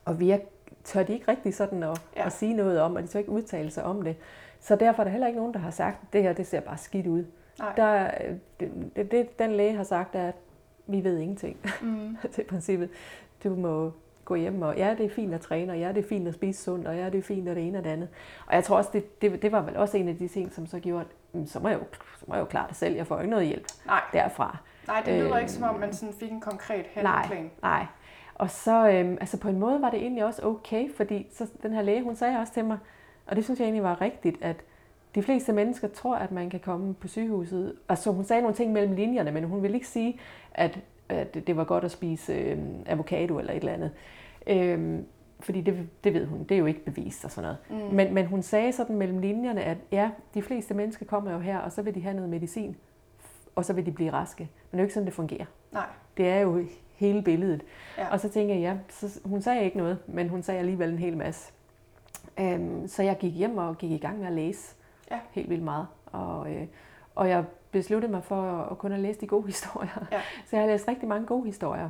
[0.07, 0.45] at virke
[0.83, 2.25] tør de ikke rigtig sådan at, ja.
[2.25, 4.15] at sige noget om, og de tør ikke udtale sig om det.
[4.59, 6.59] Så derfor er der heller ikke nogen, der har sagt, at det her det ser
[6.59, 7.25] bare skidt ud.
[7.59, 7.73] Nej.
[7.75, 8.11] Der,
[8.59, 10.35] det, det, den læge har sagt, er, at
[10.87, 11.57] vi ved ingenting.
[11.81, 12.17] Mm.
[12.37, 12.89] er princippet.
[13.43, 13.91] Du må
[14.25, 16.33] gå hjem, og ja, det er fint at træne, og ja, det er fint at
[16.33, 18.09] spise sundt, og ja, det er fint, og det ene og det andet.
[18.47, 20.67] Og jeg tror også, det, det, det var vel også en af de ting, som
[20.67, 21.83] så gjorde, at så må jeg jo,
[22.19, 22.95] så må jeg jo klare det selv.
[22.95, 24.01] Jeg får ikke noget hjælp nej.
[24.13, 24.57] derfra.
[24.87, 27.41] Nej, det lyder øh, ikke som om, man sådan fik en konkret handleplan.
[27.41, 27.85] Nej, nej.
[28.35, 31.73] Og så, øhm, altså på en måde var det egentlig også okay, fordi så den
[31.73, 32.77] her læge, hun sagde også til mig,
[33.29, 34.55] og det synes jeg egentlig var rigtigt, at
[35.15, 37.75] de fleste mennesker tror, at man kan komme på sygehuset.
[37.89, 40.19] Altså hun sagde nogle ting mellem linjerne, men hun ville ikke sige,
[40.53, 43.91] at, at det var godt at spise øhm, avocado eller et eller andet.
[44.47, 45.05] Øhm,
[45.39, 47.83] fordi det, det ved hun, det er jo ikke bevist og sådan noget.
[47.89, 47.95] Mm.
[47.95, 51.57] Men, men hun sagde sådan mellem linjerne, at ja, de fleste mennesker kommer jo her,
[51.57, 52.75] og så vil de have noget medicin,
[53.55, 54.43] og så vil de blive raske.
[54.43, 55.45] Men det er jo ikke sådan, det fungerer.
[55.71, 55.85] Nej.
[56.17, 56.65] Det er jo
[56.95, 57.63] hele billedet.
[57.97, 58.11] Ja.
[58.11, 60.97] Og så tænker jeg, ja, så, hun sagde ikke noget, men hun sagde alligevel en
[60.97, 61.51] hel masse.
[62.39, 64.75] Um, så jeg gik hjem og gik i gang med at læse
[65.11, 65.19] ja.
[65.31, 65.87] helt vildt meget.
[66.05, 66.67] Og, øh,
[67.15, 70.07] og jeg besluttede mig for at, at kun at læse de gode historier.
[70.11, 70.21] Ja.
[70.45, 71.89] Så jeg har læst rigtig mange gode historier.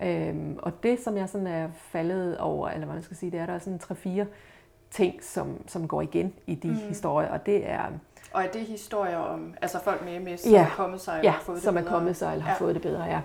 [0.00, 3.40] Um, og det, som jeg sådan er faldet over, eller hvad man skal sige, det
[3.40, 4.26] er, der er sådan tre-fire
[4.90, 6.74] ting, som, som går igen i de mm.
[6.74, 7.84] historier, og det er...
[8.32, 11.30] Og er det historier om altså folk med MS, som ja, er kommet sig eller
[11.30, 11.86] har fået det som bedre?
[11.86, 12.58] er kommet sig eller har ja.
[12.58, 13.20] fået det bedre, ja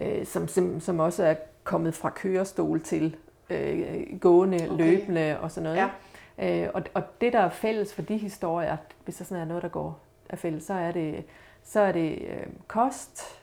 [0.00, 1.34] øh, som, som, som også er
[1.64, 3.16] kommet fra kørestol til
[3.50, 4.84] øh, gående, okay.
[4.84, 5.90] løbende og sådan noget.
[6.38, 6.64] Ja.
[6.64, 9.62] Øh, og, og det, der er fælles for de historier, hvis der sådan er noget,
[9.62, 9.98] der går
[10.28, 11.24] er fælles, så er det,
[11.62, 13.42] så er det øh, kost,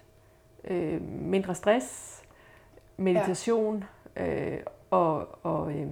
[0.63, 2.21] øh, mindre stress,
[2.97, 3.83] meditation
[4.15, 4.53] ja.
[4.53, 5.87] øh, og, og øh,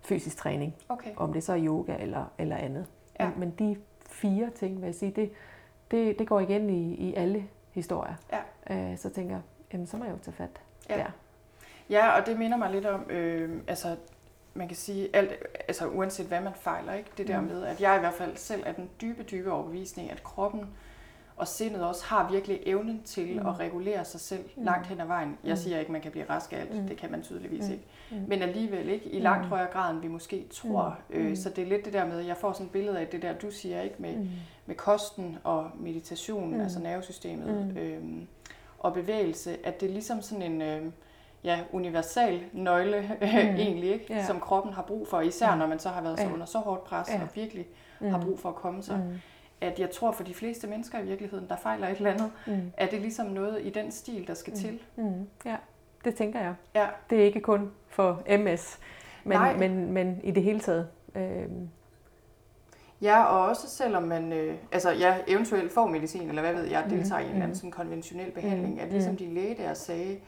[0.00, 0.74] fysisk træning.
[0.88, 1.10] Okay.
[1.16, 2.86] Om det så er yoga eller, eller andet.
[3.20, 3.30] Ja.
[3.30, 3.76] Men, men de
[4.06, 5.30] fire ting, vil jeg sige, det,
[5.90, 8.14] det, det går igen i, i alle historier.
[8.32, 8.90] Ja.
[8.90, 10.96] Øh, så tænker jeg, jamen så må jeg jo tage fat ja.
[10.96, 11.10] der.
[11.90, 13.96] Ja, og det minder mig lidt om, øh, altså
[14.54, 15.32] man kan sige, alt,
[15.68, 17.10] altså uanset hvad man fejler, ikke?
[17.18, 17.46] det der mm.
[17.46, 20.68] med, at jeg i hvert fald selv er den dybe, dybe overbevisning, at kroppen
[21.36, 23.46] og sindet også har virkelig evnen til mm.
[23.46, 24.64] at regulere sig selv mm.
[24.64, 25.38] langt hen ad vejen.
[25.44, 25.56] Jeg mm.
[25.56, 26.88] siger ikke, man kan blive rask af alt, mm.
[26.88, 27.72] det kan man tydeligvis mm.
[27.72, 27.84] ikke.
[28.10, 28.24] Mm.
[28.28, 29.48] Men alligevel ikke i langt mm.
[29.48, 30.98] højere grad, end vi måske tror.
[31.08, 31.16] Mm.
[31.16, 33.22] Øh, så det er lidt det der med, jeg får sådan et billede af det
[33.22, 34.28] der, du siger, ikke med, mm.
[34.66, 36.60] med kosten og meditation, mm.
[36.60, 37.76] altså nervesystemet, mm.
[37.76, 38.26] øhm,
[38.78, 40.62] og bevægelse, at det er ligesom sådan en...
[40.62, 40.82] Øh,
[41.44, 43.26] ja, universal nøgle mm.
[43.26, 44.14] egentlig, ikke?
[44.14, 44.26] Ja.
[44.26, 46.84] som kroppen har brug for, især når man så har været så under så hårdt
[46.84, 47.22] pres ja.
[47.22, 47.66] og virkelig
[48.00, 48.10] mm.
[48.10, 48.96] har brug for at komme sig.
[48.96, 49.18] Mm
[49.60, 52.72] at jeg tror for de fleste mennesker i virkeligheden, der fejler et eller andet, mm.
[52.76, 54.58] er det ligesom noget i den stil, der skal mm.
[54.58, 54.80] til.
[54.96, 55.28] Mm.
[55.44, 55.56] Ja,
[56.04, 56.54] det tænker jeg.
[56.74, 56.86] Ja.
[57.10, 58.78] Det er ikke kun for MS,
[59.24, 60.88] men, men, men i det hele taget.
[61.14, 61.48] Øh.
[63.02, 66.84] Ja, og også selvom man øh, altså, ja, eventuelt får medicin, eller hvad ved jeg,
[66.90, 67.26] deltager mm.
[67.26, 67.54] i en eller anden mm.
[67.54, 68.80] sådan konventionel behandling, mm.
[68.80, 69.18] at ligesom mm.
[69.18, 70.18] de læge der sagde,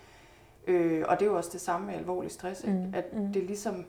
[0.66, 2.94] øh, og det er jo også det samme med alvorlig stress, mm.
[2.94, 3.32] at mm.
[3.32, 3.84] det ligesom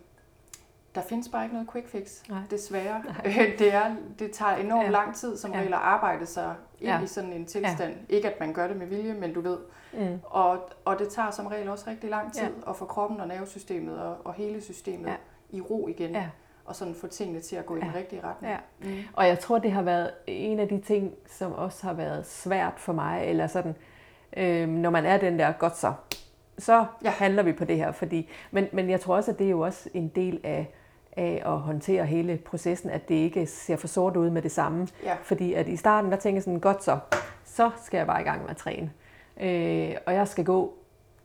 [0.95, 2.39] der findes bare ikke noget quick fix, Nej.
[2.51, 3.03] desværre.
[3.05, 3.51] Nej.
[3.59, 4.89] Det, er, det tager enormt ja.
[4.89, 5.59] lang tid som ja.
[5.59, 7.01] regel at arbejde sig ind ja.
[7.01, 7.93] i sådan en tilstand.
[8.09, 8.15] Ja.
[8.15, 9.57] Ikke at man gør det med vilje, men du ved.
[9.93, 10.19] Mm.
[10.24, 12.69] Og, og det tager som regel også rigtig lang tid ja.
[12.69, 15.15] at få kroppen og nervesystemet og, og hele systemet ja.
[15.49, 16.11] i ro igen.
[16.11, 16.30] Ja.
[16.65, 17.82] Og sådan få tingene til at gå ja.
[17.82, 18.53] i den rigtige retning.
[18.53, 18.89] Ja.
[18.89, 18.97] Mm.
[19.13, 22.74] Og jeg tror, det har været en af de ting, som også har været svært
[22.78, 23.76] for mig, eller sådan,
[24.38, 25.93] øh, når man er den der, godt så,
[26.62, 27.09] så ja.
[27.09, 27.91] handler vi på det her.
[27.91, 30.68] Fordi, men, men jeg tror også, at det er jo også en del af
[31.18, 34.88] af at håndtere hele processen, at det ikke ser for sort ud med det samme.
[35.03, 35.16] Ja.
[35.24, 36.99] Fordi at i starten, der tænker jeg sådan, godt så,
[37.45, 38.91] så skal jeg bare i gang med at træne.
[39.41, 40.74] Øh, og jeg skal gå,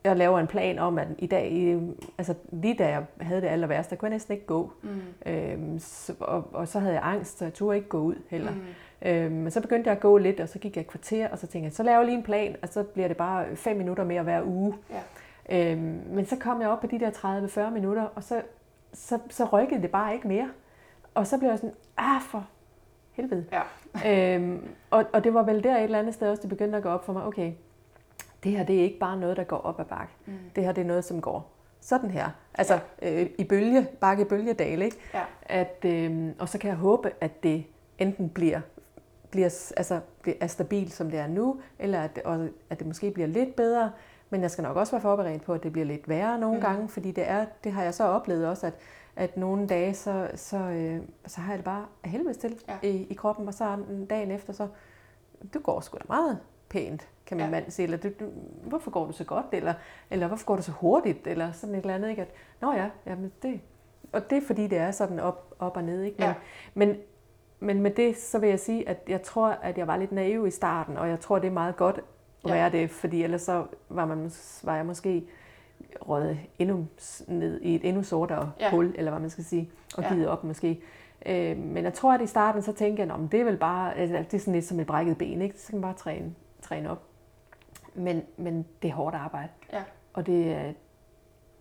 [0.05, 1.79] jeg laver en plan om, at i dag, i,
[2.19, 4.73] altså lige da jeg havde det aller værste, der kunne jeg næsten ikke gå.
[4.83, 5.33] Mm.
[5.33, 8.53] Øh, så, og, og så havde jeg angst, så jeg turde ikke gå ud heller.
[8.53, 9.09] Mm.
[9.09, 11.39] Øh, men så begyndte jeg at gå lidt, og så gik jeg et kvarter, og
[11.39, 13.77] så tænkte jeg, så laver jeg lige en plan, og så bliver det bare fem
[13.77, 14.75] minutter mere hver uge.
[14.91, 15.01] Ja.
[15.51, 18.43] Øhm, men så kom jeg op på de der 30-40 minutter, og så
[18.97, 20.51] så, så rykkede det bare ikke mere.
[21.15, 22.47] Og så blev jeg sådan, ah for
[23.13, 23.47] helvede.
[24.05, 24.35] Ja.
[24.35, 26.83] øhm, og, og det var vel der et eller andet sted også, det begyndte at
[26.83, 27.53] gå op for mig, okay,
[28.45, 30.13] det her det er ikke bare noget, der går op ad bakke.
[30.27, 30.33] Mm.
[30.57, 32.31] Det her det er noget, som går sådan her.
[32.55, 33.23] Altså ja.
[33.23, 34.97] øh, i bølge, bakke bølgedal, ikke?
[35.15, 35.23] Ja.
[35.43, 37.65] At, øh, og så kan jeg håbe, at det
[37.99, 38.61] enten bliver,
[39.31, 43.11] bliver, altså, bliver er stabilt, som det er nu, eller at, og, at det måske
[43.11, 43.91] bliver lidt bedre.
[44.31, 46.63] Men jeg skal nok også være forberedt på, at det bliver lidt værre nogle mm.
[46.63, 48.75] gange, fordi det, er, det har jeg så oplevet også, at,
[49.17, 52.89] at nogle dage, så, så, øh, så har jeg det bare helvede til ja.
[52.89, 53.77] i, i kroppen, og så
[54.11, 54.69] dagen efter, så
[55.55, 57.51] du går sgu da meget pænt, kan min ja.
[57.51, 58.31] mand sige, eller du, du,
[58.63, 59.75] hvorfor går du så godt, eller,
[60.11, 62.23] eller hvorfor går du så hurtigt, eller sådan et eller andet, ikke?
[62.23, 62.29] At,
[62.61, 63.61] Nå ja, jamen det,
[64.13, 66.17] og det er fordi, det er sådan op, op og ned, ikke?
[66.19, 66.35] Men, ja.
[66.75, 66.97] men,
[67.61, 70.47] men med det, så vil jeg sige, at jeg tror, at jeg var lidt naiv
[70.47, 72.01] i starten, og jeg tror, det er meget godt,
[72.49, 74.31] at være det, fordi ellers så var, man,
[74.63, 75.25] var jeg måske
[76.01, 76.87] røget endnu
[77.29, 78.71] ned i et endnu sortere ja.
[78.71, 80.29] hul, eller hvad man skal sige, og givet ja.
[80.29, 80.81] op måske.
[81.27, 83.97] Øh, men jeg tror, at i starten, så tænkte jeg, at det er vel bare,
[83.97, 85.61] altså, det er sådan lidt som et brækket ben, ikke?
[85.61, 87.03] så kan man bare træne, træne op.
[87.95, 89.49] Men, men det er hårdt arbejde.
[89.73, 89.83] Ja.
[90.13, 90.75] Og det,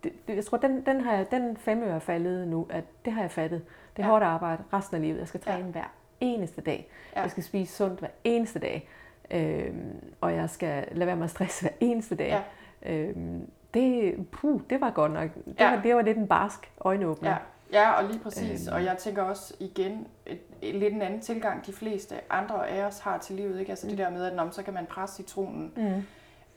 [0.04, 3.12] det, det, jeg tror, den, den, har jeg, den femøre er faldet nu, at det
[3.12, 3.62] har jeg fattet.
[3.96, 4.12] Det er ja.
[4.12, 5.18] hårdt arbejde resten af livet.
[5.18, 5.72] Jeg skal træne ja.
[5.72, 6.88] hver eneste dag.
[7.16, 7.20] Ja.
[7.20, 8.88] Jeg skal spise sundt hver eneste dag.
[9.30, 12.42] Øhm, og jeg skal lade være med at stresse hver eneste dag.
[12.84, 12.92] Ja.
[12.92, 15.34] Øhm, det, puh, det var godt nok.
[15.34, 15.74] Det, ja.
[15.74, 17.30] var, det var lidt en barsk øjenåbner.
[17.30, 17.36] Ja.
[17.72, 18.66] Ja, og lige præcis.
[18.66, 18.74] Øhm.
[18.74, 22.84] Og jeg tænker også igen, et, et, lidt en anden tilgang, de fleste andre af
[22.84, 23.60] os har til livet.
[23.60, 23.70] Ikke?
[23.70, 23.90] Altså mm.
[23.90, 26.02] det der med, at når, så kan man presse citronen mm.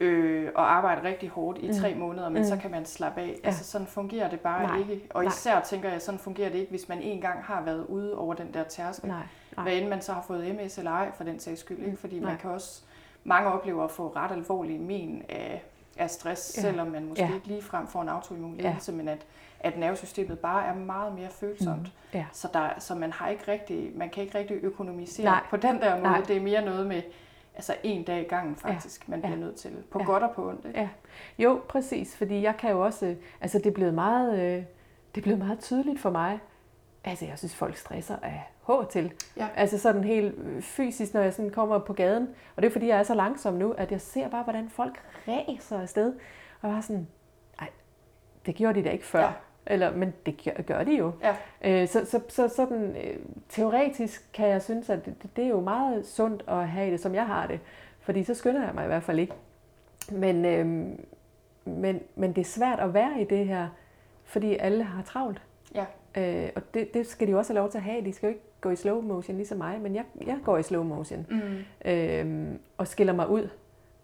[0.00, 1.74] Øh, og arbejde rigtig hårdt i mm.
[1.74, 2.48] tre måneder, men mm.
[2.48, 3.26] så kan man slappe af.
[3.26, 3.48] Ja.
[3.48, 4.78] Altså sådan fungerer det bare Nej.
[4.78, 5.06] ikke.
[5.10, 5.64] Og især Nej.
[5.64, 8.62] tænker jeg, sådan fungerer det ikke, hvis man engang har været ude over den der
[8.62, 9.08] tærskel.
[9.08, 9.22] Nej.
[9.56, 9.62] Nej.
[9.62, 11.78] Hvad end man så har fået MS eller ej, for den sags skyld.
[11.78, 11.96] Ikke?
[11.96, 12.30] Fordi Nej.
[12.30, 12.82] man kan også,
[13.24, 15.62] mange oplever at få ret alvorlige men af,
[15.96, 16.62] af stress, ja.
[16.62, 17.34] selvom man måske ja.
[17.34, 18.96] ikke ligefrem får en autoimmun lidelse, ja.
[18.96, 19.26] men at,
[19.60, 21.82] at nervesystemet bare er meget mere følsomt.
[21.82, 22.18] Mm.
[22.18, 22.26] Ja.
[22.32, 25.40] Så, der, så man, har ikke rigtig, man kan ikke rigtig økonomisere Nej.
[25.50, 26.02] på den der måde.
[26.02, 26.20] Nej.
[26.20, 27.02] Det er mere noget med
[27.54, 29.10] altså en dag i gangen faktisk, ja.
[29.10, 29.40] man bliver ja.
[29.40, 29.76] nødt til.
[29.90, 30.04] På ja.
[30.04, 30.66] godt og på ondt.
[30.66, 30.80] Ikke?
[30.80, 30.88] Ja.
[31.38, 32.16] Jo, præcis.
[32.16, 34.64] Fordi jeg kan jo også, altså det er blevet meget, øh,
[35.14, 36.40] det er blevet meget tydeligt for mig,
[37.04, 39.12] Altså, jeg synes, folk stresser af H til.
[39.36, 39.48] Ja.
[39.54, 42.28] Altså sådan helt fysisk, når jeg sådan kommer på gaden.
[42.56, 45.02] Og det er fordi, jeg er så langsom nu, at jeg ser bare, hvordan folk
[45.28, 46.12] ræser afsted.
[46.60, 47.08] Og jeg var sådan,
[47.60, 47.68] nej,
[48.46, 49.20] det gjorde de da ikke før.
[49.20, 49.32] Ja.
[49.70, 51.12] Eller, men det gør, gør de jo.
[51.22, 51.36] Ja.
[51.64, 53.16] Øh, så, så, så sådan, øh,
[53.48, 57.14] teoretisk kan jeg synes, at det, det er jo meget sundt at have det, som
[57.14, 57.60] jeg har det.
[58.00, 59.34] Fordi så skynder jeg mig i hvert fald ikke.
[60.12, 60.66] Men, øh,
[61.64, 63.68] men, men det er svært at være i det her,
[64.24, 65.42] fordi alle har travlt.
[65.74, 65.84] Ja.
[66.16, 68.04] Øh, og det, det skal de jo også have lov til at have.
[68.04, 70.62] De skal jo ikke gå i slow motion ligesom mig, men jeg, jeg går i
[70.62, 71.90] slow motion mm.
[71.90, 73.48] øh, og skiller mig ud.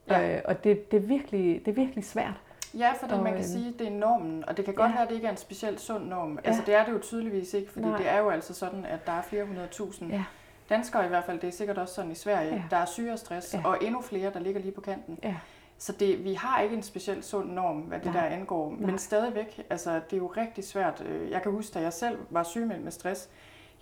[0.09, 0.37] Ja.
[0.37, 2.41] Øh, og det, det, er virkelig, det er virkelig svært.
[2.79, 4.91] Ja, fordi og, man kan øh, sige, at det er normen, og det kan godt
[4.91, 4.95] ja.
[4.95, 6.33] være, at det ikke er en specielt sund norm.
[6.33, 6.49] Ja.
[6.49, 7.99] Altså det er det jo tydeligvis ikke, fordi Nej.
[7.99, 10.25] det er jo altså sådan, at der er flere hundrede tusind ja.
[10.69, 12.63] danskere i hvert fald, det er sikkert også sådan i Sverige, ja.
[12.71, 13.61] der er syge og stress, ja.
[13.65, 15.19] og endnu flere, der ligger lige på kanten.
[15.23, 15.37] Ja.
[15.79, 18.29] Så det, vi har ikke en specielt sund norm, hvad det Nej.
[18.29, 18.91] der angår, Nej.
[18.91, 21.03] men stadigvæk, altså det er jo rigtig svært.
[21.07, 23.29] Øh, jeg kan huske, da jeg selv var sygemeldt med stress,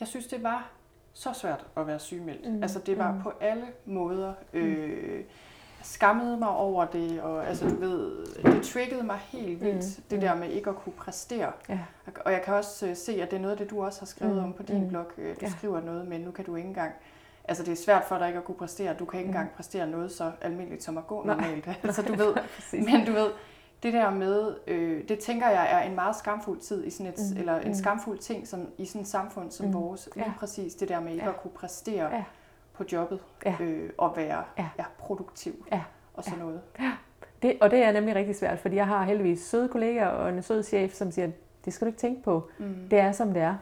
[0.01, 0.71] jeg synes, det var
[1.13, 2.53] så svært at være sygemeldt.
[2.53, 2.63] Mm.
[2.63, 3.23] Altså det var mm.
[3.23, 4.33] på alle måder.
[4.53, 5.25] Øh,
[5.85, 10.05] skammede mig over det, og altså, du ved, det triggede mig helt vildt, mm.
[10.11, 11.53] det der med ikke at kunne præstere.
[11.69, 11.79] Ja.
[12.25, 14.07] Og jeg kan også uh, se, at det er noget af det, du også har
[14.07, 14.45] skrevet mm.
[14.45, 14.89] om på din mm.
[14.89, 15.07] blog.
[15.19, 15.51] Uh, du ja.
[15.51, 16.93] skriver noget, men nu kan du ikke engang
[17.49, 18.95] Altså det er svært for dig ikke at kunne præstere.
[18.95, 19.37] Du kan ikke mm.
[19.37, 21.69] engang præstere noget så almindeligt som at gå normalt.
[21.83, 22.35] altså du ved,
[22.93, 23.31] men du ved,
[23.83, 27.21] det der med, øh, det tænker jeg er en meget skamfuld tid i sådan et,
[27.33, 27.39] mm.
[27.41, 27.75] eller en mm.
[27.75, 29.75] skamfuld ting som, i sådan et samfund som mm.
[29.75, 30.09] vores.
[30.15, 30.33] Lige ja.
[30.39, 31.31] præcis det der med ikke ja.
[31.31, 32.15] at kunne præstere.
[32.15, 32.25] Ja
[32.75, 33.57] på jobbet ja.
[33.61, 34.69] øh, og være ja.
[34.79, 35.83] Ja, produktiv ja.
[36.15, 36.45] og sådan ja.
[36.45, 36.61] noget.
[36.81, 36.93] Ja.
[37.43, 40.43] Det, og det er nemlig rigtig svært, fordi jeg har heldigvis søde kollegaer og en
[40.43, 41.31] sød chef, som siger,
[41.65, 42.49] det skal du ikke tænke på.
[42.59, 42.75] Mm.
[42.91, 43.55] Det er, som det er.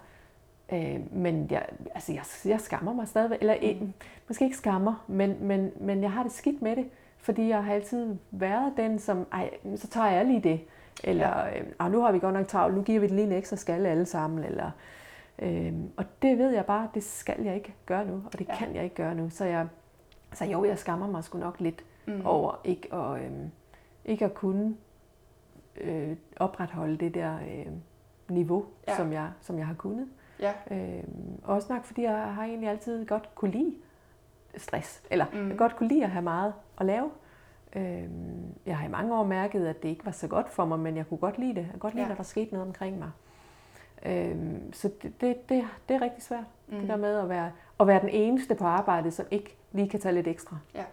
[0.73, 3.39] Øh, men jeg, altså jeg, jeg skammer mig stadigvæk.
[3.41, 3.93] Eller mm.
[4.29, 6.87] måske ikke skammer, men, men, men jeg har det skidt med det.
[7.19, 10.61] Fordi jeg har altid været den, som, ej, så tager jeg lige det.
[11.05, 11.47] Eller,
[11.81, 11.89] ja.
[11.89, 14.07] nu har vi godt nok travlt, nu giver vi det lige en ekstra skalle alle
[14.07, 14.45] sammen.
[14.45, 14.71] Eller,
[15.43, 18.57] Øhm, og det ved jeg bare, det skal jeg ikke gøre nu, og det ja.
[18.57, 19.31] kan jeg ikke gøre nu.
[19.31, 19.69] Så, jeg,
[20.33, 22.27] så jo, jeg skammer mig sgu nok lidt mm.
[22.27, 23.51] over ikke at, øhm,
[24.05, 24.77] ikke at kunne
[25.81, 27.67] øh, opretholde det der øh,
[28.29, 28.97] niveau, ja.
[28.97, 30.09] som, jeg, som jeg har kunnet.
[30.41, 30.53] Ja.
[30.71, 33.75] Øhm, også nok, fordi jeg har egentlig altid godt kunne lide
[34.57, 35.49] stress, eller mm.
[35.49, 37.11] jeg godt kunne lide at have meget at lave.
[37.77, 40.79] Øhm, jeg har i mange år mærket, at det ikke var så godt for mig,
[40.79, 41.61] men jeg kunne godt lide det.
[41.61, 42.13] Jeg kunne godt lide, ja.
[42.13, 43.11] at der skete noget omkring mig.
[44.07, 46.81] Øhm, så det, det, det, det er rigtig svært, mm.
[46.81, 50.01] det der med at være, at være den eneste på arbejdet, som ikke lige kan
[50.01, 50.57] tage lidt ekstra.
[50.75, 50.85] Ja.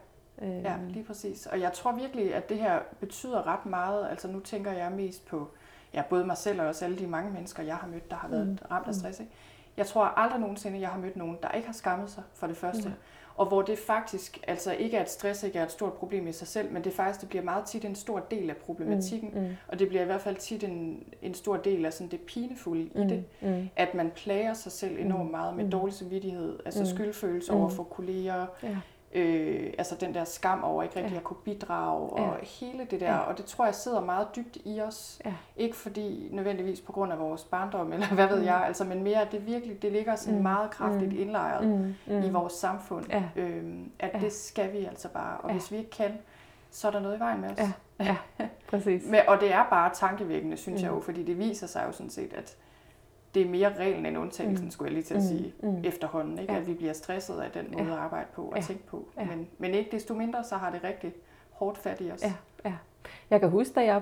[0.41, 0.61] Øhm.
[0.61, 1.45] ja, lige præcis.
[1.45, 4.09] Og jeg tror virkelig, at det her betyder ret meget.
[4.09, 5.47] Altså nu tænker jeg mest på
[5.93, 8.27] ja, både mig selv og også alle de mange mennesker, jeg har mødt, der har
[8.27, 8.57] været mm.
[8.71, 9.19] ramt af stress.
[9.19, 9.31] Ikke?
[9.77, 12.57] Jeg tror aldrig nogensinde, jeg har mødt nogen, der ikke har skammet sig for det
[12.57, 12.89] første.
[12.89, 12.95] Mm
[13.39, 16.31] og hvor det faktisk altså ikke er, at stress ikke er et stort problem i
[16.31, 19.39] sig selv, men det faktisk det bliver meget tit en stor del af problematikken, mm,
[19.39, 19.55] mm.
[19.67, 22.89] og det bliver i hvert fald tit en, en stor del af sådan det pinefulde
[22.95, 23.69] mm, i det, mm.
[23.75, 25.71] at man plager sig selv enormt mm, meget med mm.
[25.71, 26.85] dårlig samvittighed, altså mm.
[26.85, 27.57] skyldfølelse mm.
[27.59, 28.77] over for kolleger, ja
[29.13, 31.17] øh, altså den der skam over ikke rigtig ja.
[31.17, 32.45] at kunne bidrage og ja.
[32.45, 33.17] hele det der, ja.
[33.17, 35.21] og det tror jeg sidder meget dybt i os.
[35.25, 35.33] Ja.
[35.57, 38.45] Ikke fordi nødvendigvis på grund af vores barndom, eller hvad ved mm.
[38.45, 40.43] jeg, altså, men mere at det virkelig, det ligger sådan mm.
[40.43, 41.19] meget kraftigt mm.
[41.19, 41.95] indlejret mm.
[42.07, 42.23] Mm.
[42.23, 43.23] i vores samfund, ja.
[43.35, 44.19] øhm, at ja.
[44.19, 45.53] det skal vi altså bare, og ja.
[45.53, 46.11] hvis vi ikke kan,
[46.71, 47.57] så er der noget i vejen med os.
[47.57, 48.17] Ja, ja.
[48.69, 49.03] præcis.
[49.05, 50.85] Men, og det er bare tankevækkende, synes mm.
[50.85, 52.57] jeg jo, fordi det viser sig jo sådan set, at
[53.33, 54.71] det er mere reglen end undtagelsen, mm.
[54.71, 55.27] skulle jeg lige til at mm.
[55.27, 55.81] sige, mm.
[55.83, 56.39] efterhånden.
[56.39, 56.53] Ikke?
[56.53, 56.59] Ja.
[56.59, 57.93] At vi bliver stresset af den måde ja.
[57.93, 58.61] at arbejde på og ja.
[58.61, 59.07] tænke på.
[59.17, 59.25] Ja.
[59.25, 61.13] Men, men ikke desto mindre, så har det rigtig
[61.51, 62.23] hårdt fat i os.
[62.23, 62.33] Ja.
[62.65, 62.73] Ja.
[63.29, 64.01] Jeg kan huske, da jeg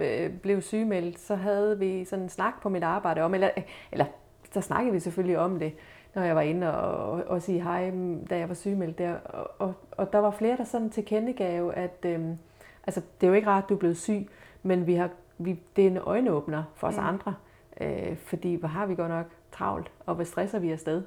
[0.00, 3.50] øh, blev sygemeldt, så havde vi sådan en snak på mit arbejde om, eller,
[3.92, 4.04] eller
[4.52, 5.72] så snakkede vi selvfølgelig om det,
[6.14, 7.92] når jeg var inde og, og sige hej,
[8.30, 9.14] da jeg var sygemeldt der.
[9.14, 12.38] Og, og, og der var flere, der sådan tilkendegav, at øhm,
[12.86, 14.28] altså, det er jo ikke rart, at du er blevet syg,
[14.62, 17.04] men vi har, vi, det er en øjenåbner for os mm.
[17.04, 17.34] andre.
[17.80, 21.02] Øh, fordi hvor har vi godt nok travlt, og hvor stresser vi afsted.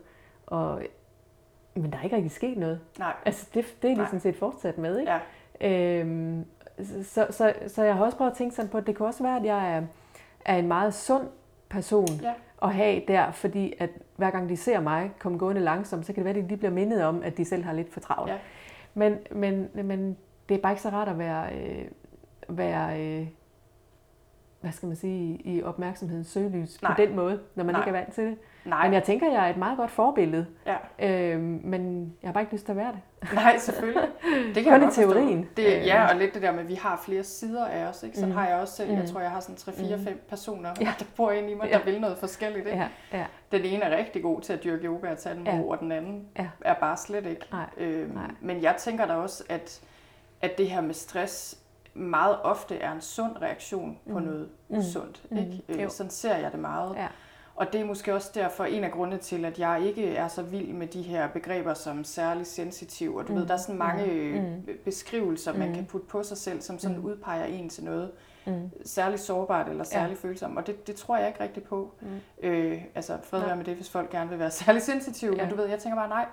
[0.45, 0.81] Og,
[1.75, 2.79] men der er ikke rigtig sket noget.
[2.99, 3.13] Nej.
[3.25, 5.11] Altså det, det er ligesom set fortsat med, ikke?
[5.61, 5.99] Ja.
[5.99, 6.45] Øhm,
[7.03, 9.23] så, så, så jeg har også prøvet at tænke sådan på, at det kan også
[9.23, 9.83] være, at jeg er,
[10.45, 11.27] er en meget sund
[11.69, 12.33] person ja.
[12.63, 16.25] at have der, fordi at hver gang de ser mig komme gående langsomt, så kan
[16.25, 18.31] det være, at de lige bliver mindet om, at de selv har lidt for travlt.
[18.31, 18.37] Ja.
[18.93, 20.17] Men, men, men
[20.49, 21.85] det er bare ikke så rart at være, øh,
[22.47, 23.27] være øh,
[24.61, 26.95] hvad skal man sige, i opmærksomhedens søgelys Nej.
[26.95, 27.81] på den måde, når man Nej.
[27.81, 28.37] ikke er vant til det.
[28.65, 28.83] Nej.
[28.83, 30.45] Men jeg tænker, jeg er et meget godt forbillede.
[30.65, 30.75] Ja.
[30.99, 32.99] Øhm, men jeg har bare ikke lyst til at være det.
[33.33, 34.07] Nej, selvfølgelig.
[34.55, 35.49] Det kan Kun i teorien.
[35.57, 38.03] Det, ja, og lidt det der med, at vi har flere sider af os.
[38.03, 38.17] Ikke?
[38.17, 38.31] Så mm.
[38.31, 39.07] har jeg også selv, jeg mm.
[39.07, 40.19] tror, jeg har sådan 3-4-5 mm.
[40.29, 40.93] personer, ja.
[40.99, 41.91] der bor ind i mig, der ja.
[41.91, 42.67] vil noget forskelligt.
[42.67, 42.79] Ikke?
[42.79, 42.87] Ja.
[43.17, 43.25] Ja.
[43.51, 45.61] Den ene er rigtig god til at dyrke yoga og tage den ja.
[45.67, 46.47] og den anden ja.
[46.61, 47.45] er bare slet ikke.
[47.51, 47.65] Nej.
[47.77, 48.31] Øhm, Nej.
[48.41, 49.81] Men jeg tænker da også, at,
[50.41, 51.57] at det her med stress
[51.97, 54.25] meget ofte er en sund reaktion på mm.
[54.25, 54.77] noget mm.
[54.77, 55.23] usundt.
[55.29, 55.37] Mm.
[55.37, 55.83] Ikke?
[55.83, 56.95] Øh, sådan ser jeg det meget.
[56.95, 57.07] Ja.
[57.57, 60.41] Og det er måske også derfor en af grundene til, at jeg ikke er så
[60.41, 63.15] vild med de her begreber som særlig sensitiv.
[63.15, 63.39] Og du mm.
[63.39, 64.45] ved, der er sådan mange mm.
[64.45, 64.67] mm.
[64.85, 65.75] beskrivelser, man mm.
[65.75, 67.05] kan putte på sig selv, som sådan mm.
[67.05, 68.11] udpeger en til noget
[68.45, 68.71] mm.
[68.85, 70.29] særligt sårbart eller særligt ja.
[70.29, 70.57] følsomt.
[70.57, 71.93] Og det, det tror jeg ikke rigtigt på.
[72.01, 72.47] Mm.
[72.47, 75.35] Øh, altså fred være med det, hvis folk gerne vil være særlig sensitive.
[75.35, 75.41] Ja.
[75.41, 76.25] Men du ved, jeg tænker bare, nej.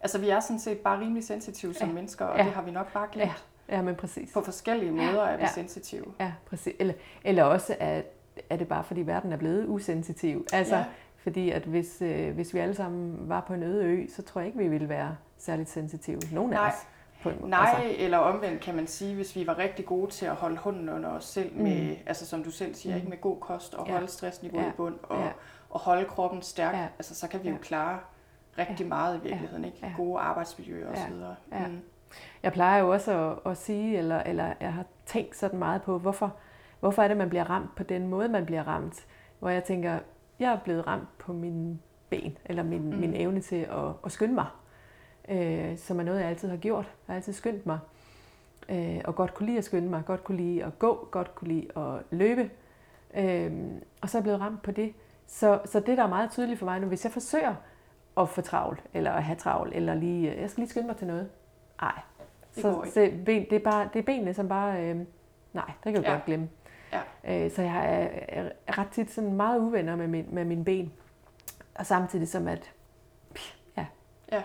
[0.00, 1.94] Altså vi er sådan set bare rimelig sensitive som ja.
[1.94, 2.44] mennesker, og ja.
[2.44, 3.28] det har vi nok bare glemt.
[3.28, 3.34] Ja.
[3.68, 4.32] Ja, men præcis.
[4.32, 5.48] På forskellige måder er vi ja.
[5.48, 6.04] sensitive.
[6.20, 6.74] Ja, præcis.
[6.78, 6.94] Eller,
[7.24, 8.04] eller også at,
[8.50, 10.46] er det bare, fordi verden er blevet usensitiv.
[10.52, 10.84] Altså, ja.
[11.16, 14.40] fordi at hvis, øh, hvis vi alle sammen var på en øde ø, så tror
[14.40, 16.20] jeg ikke, vi ville være særligt sensitive.
[16.32, 16.64] Nogen Nej.
[16.64, 16.74] af os.
[17.22, 18.04] På, Nej, altså.
[18.04, 21.08] eller omvendt kan man sige, hvis vi var rigtig gode til at holde hånden under
[21.08, 21.96] os selv med, mm.
[22.06, 22.96] altså som du selv siger, mm.
[22.96, 23.92] ikke med god kost og ja.
[23.92, 24.70] holde stressniveauet ja.
[24.70, 25.30] i bund og, ja.
[25.70, 26.86] og holde kroppen stærk, ja.
[26.98, 27.54] altså så kan vi ja.
[27.54, 27.98] jo klare
[28.58, 28.88] rigtig ja.
[28.88, 29.64] meget i virkeligheden.
[29.64, 29.78] Ikke?
[29.82, 29.92] Ja.
[29.96, 31.06] Gode arbejdsmiljø og ja.
[31.06, 31.34] så videre.
[31.52, 31.66] Ja.
[31.66, 31.80] Mm.
[32.42, 35.98] Jeg plejer jo også at, at sige, eller, eller jeg har tænkt sådan meget på,
[35.98, 36.36] hvorfor,
[36.80, 39.06] hvorfor er det, man bliver ramt på den måde, man bliver ramt.
[39.38, 39.98] Hvor jeg tænker,
[40.38, 42.96] jeg er blevet ramt på min ben, eller min, mm.
[42.96, 44.46] min evne til at, at skynde mig.
[45.28, 46.84] Øh, som er noget, jeg altid har gjort.
[46.84, 47.78] Jeg har altid skyndt mig.
[48.68, 51.48] Øh, og godt kunne lide at skynde mig, godt kunne lide at gå, godt kunne
[51.48, 52.50] lide at løbe.
[53.16, 53.52] Øh,
[54.00, 54.94] og så er jeg blevet ramt på det.
[55.26, 57.54] Så, så det, der er meget tydeligt for mig nu, hvis jeg forsøger
[58.16, 61.06] at få travlt, eller at have travlt, eller lige, jeg skal lige skynde mig til
[61.06, 61.28] noget.
[61.82, 62.00] Nej,
[62.52, 64.96] så, så ben, det, er bare, det er benene, som bare, øh,
[65.52, 66.12] nej, det kan jeg ja.
[66.12, 66.48] godt glemme.
[66.92, 67.44] Ja.
[67.44, 70.92] Øh, så jeg er, er ret tit sådan meget uvenner med, min, med mine ben.
[71.74, 72.72] Og samtidig som at,
[73.76, 73.86] ja,
[74.32, 74.42] ja,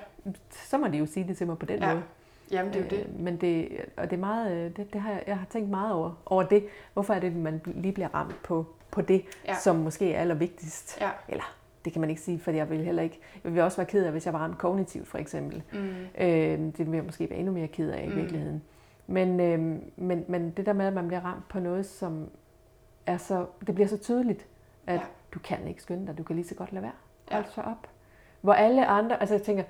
[0.52, 1.94] så må de jo sige det til mig på den ja.
[1.94, 2.04] måde.
[2.52, 3.14] Jamen, det er jo det.
[3.14, 5.70] Øh, men det, og det er meget, øh, det, det har jeg, jeg har tænkt
[5.70, 6.68] meget over, over det.
[6.94, 9.56] Hvorfor er det, at man lige bliver ramt på, på det, ja.
[9.56, 11.02] som måske er allervigtigst?
[11.02, 11.10] Ja.
[11.28, 11.57] Eller
[11.88, 14.06] det kan man ikke sige, for jeg vil heller ikke, jeg vil også være ked
[14.06, 15.64] af, hvis jeg var ramt kognitivt for eksempel.
[15.74, 15.80] Mm.
[16.18, 18.16] Øh, det vil jeg måske være endnu mere ked af i mm.
[18.16, 18.64] virkeligheden.
[19.08, 19.60] Men, øh,
[19.96, 22.30] men, men det der med, at man bliver ramt på noget, som
[23.06, 24.48] er så, det bliver så tydeligt,
[24.88, 25.02] at ja.
[25.34, 26.92] du kan ikke skynde dig, du kan lige så godt lade være.
[27.32, 27.52] Hold ja.
[27.52, 27.88] så op.
[28.42, 29.64] Hvor alle andre, altså jeg tænker,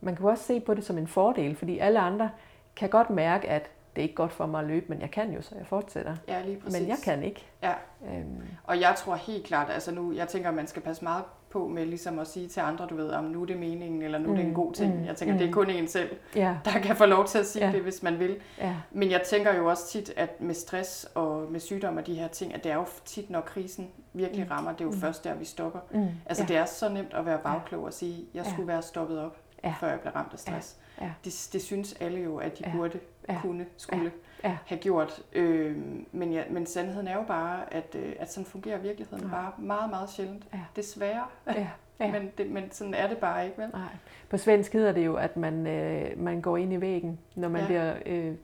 [0.00, 2.30] man kan også se på det som en fordel, fordi alle andre
[2.76, 5.32] kan godt mærke, at det er ikke godt for mig at løbe, men jeg kan
[5.32, 6.16] jo, så jeg fortsætter.
[6.28, 6.80] Ja, lige præcis.
[6.80, 7.46] Men jeg kan ikke.
[7.62, 7.74] Ja.
[8.04, 8.42] Øhm.
[8.64, 11.68] Og jeg tror helt klart, altså nu, jeg tænker, at man skal passe meget på
[11.68, 14.26] med ligesom at sige til andre, du ved, om nu er det meningen, eller nu
[14.26, 14.32] mm.
[14.32, 15.00] er det en mm, god ting.
[15.00, 15.04] Mm.
[15.04, 15.38] Jeg tænker, mm.
[15.38, 15.54] det er mm.
[15.54, 16.56] kun en selv, ja.
[16.64, 17.72] der kan få lov til at sige ja.
[17.72, 18.36] det, hvis man vil.
[18.58, 18.74] Ja.
[18.90, 22.28] Men jeg tænker jo også tit, at med stress og med sygdom og de her
[22.28, 24.50] ting, at det er jo tit, når krisen virkelig mm.
[24.50, 25.00] rammer, det er jo mm.
[25.00, 25.80] først der, vi stopper.
[25.90, 26.06] Mm.
[26.26, 26.48] Altså ja.
[26.48, 29.74] det er så nemt at være bagklog og sige, jeg skulle være stoppet op, ja.
[29.80, 30.76] før jeg blev ramt af stress.
[31.00, 31.04] Ja.
[31.04, 31.12] Ja.
[31.24, 32.72] Det, det synes alle jo, at de ja.
[32.76, 33.40] burde ja.
[33.42, 34.04] kunne, skulle.
[34.04, 34.10] Ja
[34.44, 34.56] ja.
[34.66, 35.22] have gjort.
[35.32, 35.76] Øh,
[36.12, 39.30] men, ja, men sandheden er jo bare, at, øh, at sådan fungerer virkeligheden ja.
[39.30, 40.44] bare meget, meget sjældent.
[40.52, 40.60] Ja.
[40.76, 41.24] Desværre.
[41.46, 41.66] Ja.
[42.00, 42.12] Ja.
[42.12, 43.68] men, det, men sådan er det bare ikke, vel?
[43.72, 43.82] Nej.
[44.30, 47.60] På svensk hedder det jo, at man, øh, man går ind i væggen, når man,
[47.60, 47.66] ja.
[47.66, 48.34] bliver, øh,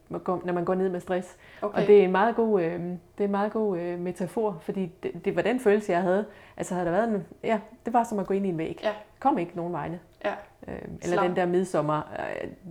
[0.44, 1.36] når man går ned med stress.
[1.62, 1.80] Okay.
[1.82, 4.92] Og det er en meget god, øh, det er en meget god øh, metafor, fordi
[5.02, 6.26] det, det var den følelse, jeg havde.
[6.56, 8.80] Altså havde der været en, ja, det var som at gå ind i en væg.
[8.82, 8.92] Ja.
[9.20, 10.00] Kom ikke nogen vegne.
[10.24, 10.32] Ja.
[10.68, 11.26] Øh, eller Slam.
[11.26, 12.02] den der midsommer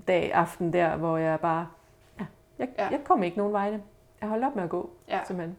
[0.08, 1.68] dag, aften der, hvor jeg bare
[2.64, 2.97] jeg, ja.
[2.97, 3.82] jeg kom ikke nogen vegne.
[4.22, 5.20] Jeg holdt op med at gå, ja.
[5.28, 5.57] simpelthen.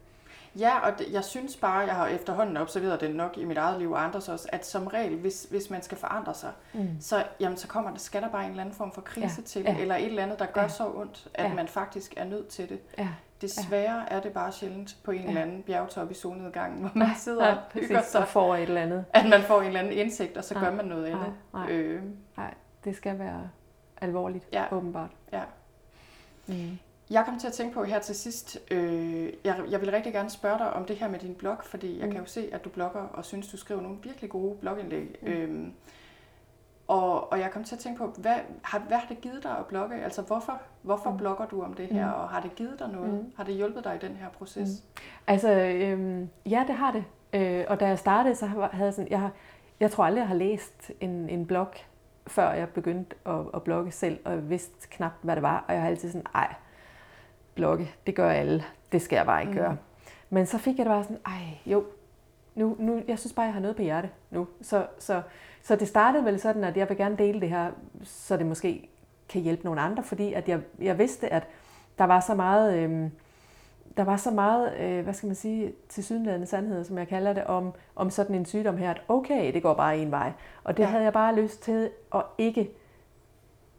[0.59, 3.79] Ja, og det, jeg synes bare, jeg har efterhånden observeret det nok i mit eget
[3.79, 6.89] liv og andres også, at som regel, hvis, hvis man skal forandre sig, mm.
[7.01, 9.43] så, jamen, så kommer der, skal der bare en eller anden form for krise ja.
[9.47, 9.77] til, ja.
[9.79, 10.69] eller et eller andet, der gør ja.
[10.69, 11.55] så ondt, at ja.
[11.55, 12.81] man faktisk er nødt til det.
[12.99, 13.09] Ja.
[13.41, 15.29] Desværre er det bare sjældent på en ja.
[15.29, 18.21] eller anden bjergtop i solnedgangen, hvor man sidder ja, og hygger sig.
[18.21, 19.05] Og får et eller andet.
[19.13, 20.65] At man får en eller anden indsigt, og så ja.
[20.65, 21.33] gør man noget andet.
[21.53, 21.77] Nej, nej.
[21.77, 22.03] Øh.
[22.37, 23.51] nej det skal være
[24.01, 24.65] alvorligt, ja.
[24.77, 25.11] åbenbart.
[25.33, 25.43] Ja.
[26.47, 26.79] Mm.
[27.11, 30.31] Jeg kom til at tænke på her til sidst, øh, jeg, jeg vil rigtig gerne
[30.31, 32.13] spørge dig om det her med din blog, fordi jeg mm.
[32.13, 35.17] kan jo se, at du blogger og synes, du skriver nogle virkelig gode blogindlæg.
[35.23, 35.29] Mm.
[35.29, 35.73] Øhm,
[36.89, 39.59] og, og jeg kom til at tænke på, hvad har, hvad har det givet dig
[39.59, 40.05] at blogge?
[40.05, 41.17] Altså hvorfor, hvorfor mm.
[41.17, 42.21] blogger du om det her, mm.
[42.21, 43.13] og har det givet dig noget?
[43.13, 43.33] Mm.
[43.37, 44.69] Har det hjulpet dig i den her proces?
[44.69, 45.03] Mm.
[45.27, 47.05] Altså, øh, ja, det har det.
[47.33, 49.31] Øh, og da jeg startede, så havde jeg sådan, jeg, har,
[49.81, 51.69] jeg tror aldrig, jeg har læst en, en blog,
[52.27, 55.65] før jeg begyndte at, at blogge selv, og jeg vidste knap, hvad det var.
[55.69, 56.55] Og jeg har altid sådan, ej,
[57.55, 57.91] blogge.
[58.07, 58.65] Det gør alle.
[58.93, 59.59] Det skal jeg bare ikke mm.
[59.59, 59.77] gøre.
[60.31, 61.85] Men så fik jeg det bare sådan, ej, jo,
[62.55, 64.47] nu, nu, jeg synes bare, jeg har noget på hjerte nu.
[64.63, 65.23] Så, så,
[65.63, 67.71] så det startede vel sådan, at jeg vil gerne dele det her,
[68.03, 68.89] så det måske
[69.29, 71.47] kan hjælpe nogle andre, fordi at jeg, jeg vidste, at
[71.99, 73.11] der var så meget, øh,
[73.97, 77.33] der var så meget, øh, hvad skal man sige, til sydenladende sandhed, som jeg kalder
[77.33, 80.33] det, om, om sådan en sygdom her, at okay, det går bare en vej.
[80.65, 80.89] Og det ja.
[80.89, 82.71] havde jeg bare lyst til at ikke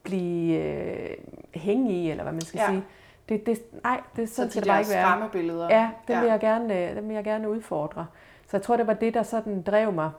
[0.02, 1.10] blive øh,
[1.54, 2.70] hænge i, eller hvad man skal ja.
[2.70, 2.84] sige.
[3.28, 5.02] Det, det, nej, det, sådan så skal det bare ikke være.
[5.02, 5.68] skræmmebilleder.
[5.70, 6.20] Ja, det ja.
[6.20, 8.06] vil, jeg gerne, det vil jeg gerne udfordre.
[8.48, 10.10] Så jeg tror, det var det, der sådan drev mig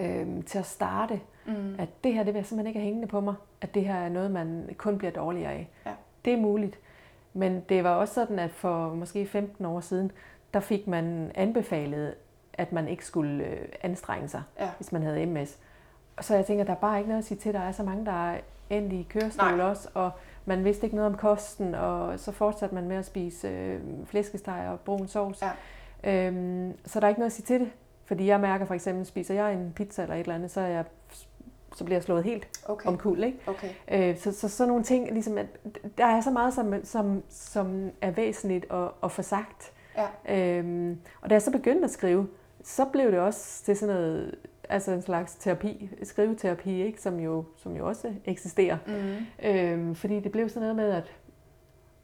[0.00, 1.20] øh, til at starte.
[1.46, 1.74] Mm.
[1.78, 3.34] At det her, det vil jeg simpelthen ikke have hængende på mig.
[3.60, 5.68] At det her er noget, man kun bliver dårligere af.
[5.86, 5.90] Ja.
[6.24, 6.78] Det er muligt.
[7.32, 10.12] Men det var også sådan, at for måske 15 år siden,
[10.54, 12.14] der fik man anbefalet,
[12.54, 14.68] at man ikke skulle øh, anstrenge sig, ja.
[14.76, 15.58] hvis man havde MS.
[16.20, 17.54] Så jeg tænker, der er bare ikke noget at sige til.
[17.54, 18.38] Der er så mange, der er
[18.70, 19.66] endt i kørestol Nej.
[19.66, 20.10] også, og
[20.50, 24.68] man vidste ikke noget om kosten, og så fortsatte man med at spise øh, flæskesteg
[24.68, 25.42] og brun sovs.
[25.42, 26.26] Ja.
[26.26, 27.70] Øhm, så der er ikke noget at sige til det.
[28.04, 30.66] Fordi jeg mærker for eksempel, spiser jeg en pizza eller et eller andet, så, er
[30.66, 30.84] jeg,
[31.76, 32.88] så bliver jeg slået helt okay.
[32.88, 33.24] omkuld.
[33.24, 33.38] Ikke?
[33.46, 33.68] Okay.
[33.90, 35.46] Øh, så, så sådan nogle ting, ligesom, at
[35.98, 39.72] der er så meget, som, som, som er væsentligt at, at få sagt.
[39.96, 40.58] Ja.
[40.58, 42.28] Øhm, og da jeg så begyndte at skrive,
[42.64, 44.34] så blev det også til sådan noget
[44.70, 47.00] altså en slags terapi, skriveterapi, ikke?
[47.00, 48.78] Som, jo, som jo også eksisterer.
[48.86, 49.48] Mm.
[49.48, 51.12] Øhm, fordi det blev sådan noget med, at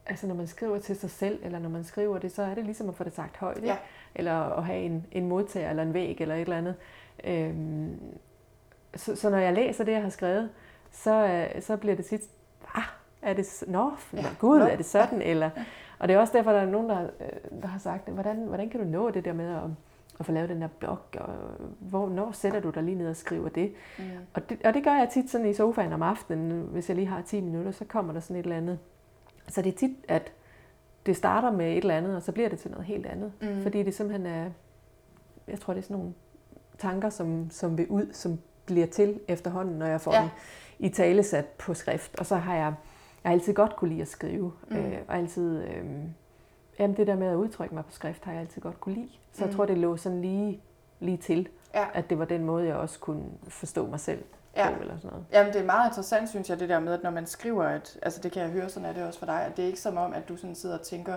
[0.05, 2.65] altså når man skriver til sig selv, eller når man skriver det, så er det
[2.65, 3.63] ligesom at få det sagt højt?
[3.63, 3.77] Ja.
[4.15, 6.75] eller at have en, en modtager, eller en væg, eller et eller andet.
[7.23, 7.99] Øhm,
[8.95, 10.49] så, så når jeg læser det, jeg har skrevet,
[10.91, 12.21] så, øh, så bliver det tit,
[12.75, 12.83] ah,
[13.21, 14.25] er det, nå, ja.
[14.39, 15.49] gud, er det sådan, eller,
[15.99, 18.69] og det er også derfor, der er nogen, der, øh, der har sagt, hvordan, hvordan
[18.69, 19.69] kan du nå det der med at,
[20.19, 21.33] at få lavet den der blog, og
[21.79, 23.73] hvor, når sætter du dig lige ned og skriver det?
[23.99, 24.03] Mm.
[24.33, 24.65] Og det?
[24.65, 27.41] Og det gør jeg tit sådan i sofaen om aftenen, hvis jeg lige har 10
[27.41, 28.79] minutter, så kommer der sådan et eller andet.
[29.47, 30.31] Så det er tit, at
[31.05, 33.31] det starter med et eller andet, og så bliver det til noget helt andet.
[33.41, 33.61] Mm.
[33.61, 34.49] Fordi det simpelthen er,
[35.47, 36.13] jeg tror, det er sådan nogle
[36.77, 40.21] tanker, som, som vil ud, som bliver til efterhånden, når jeg får ja.
[40.21, 40.29] dem
[40.79, 42.19] i tale sat på skrift.
[42.19, 42.73] Og så har jeg,
[43.23, 44.77] jeg har altid godt kunne lide at skrive, mm.
[44.77, 45.85] øh, og altid, øh,
[46.79, 49.09] jamen det der med at udtrykke mig på skrift, har jeg altid godt kunne lide.
[49.31, 49.47] Så mm.
[49.49, 50.61] jeg tror, det lå sådan lige,
[50.99, 51.85] lige til, ja.
[51.93, 54.23] at det var den måde, jeg også kunne forstå mig selv
[54.55, 54.69] ja.
[54.73, 55.25] på, eller sådan noget.
[55.31, 57.99] Jamen, det er meget interessant, synes jeg, det der med, at når man skriver, at,
[58.01, 59.81] altså det kan jeg høre, sådan er det også for dig, at det er ikke
[59.81, 61.15] som om, at du sådan sidder og tænker,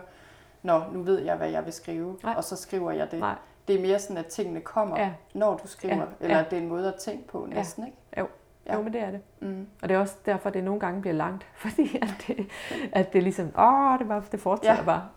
[0.63, 2.35] Nå, nu ved jeg, hvad jeg vil skrive, Nej.
[2.37, 3.21] og så skriver jeg det.
[3.21, 3.35] Nej.
[3.69, 5.13] Det er mere sådan, at tingene kommer, ja.
[5.35, 6.05] når du skriver, ja.
[6.21, 6.45] eller ja.
[6.51, 7.87] det er en måde at tænke på næsten, ja.
[7.87, 7.99] ikke?
[8.19, 8.27] Jo.
[8.67, 8.75] Ja.
[8.75, 9.21] Jo, men det er det.
[9.41, 9.67] Mm.
[9.83, 12.49] Og det er også derfor, det nogle gange bliver langt, fordi at det,
[12.93, 14.85] at det er ligesom, åh, det, var, det fortsætter ja.
[14.85, 15.09] bare.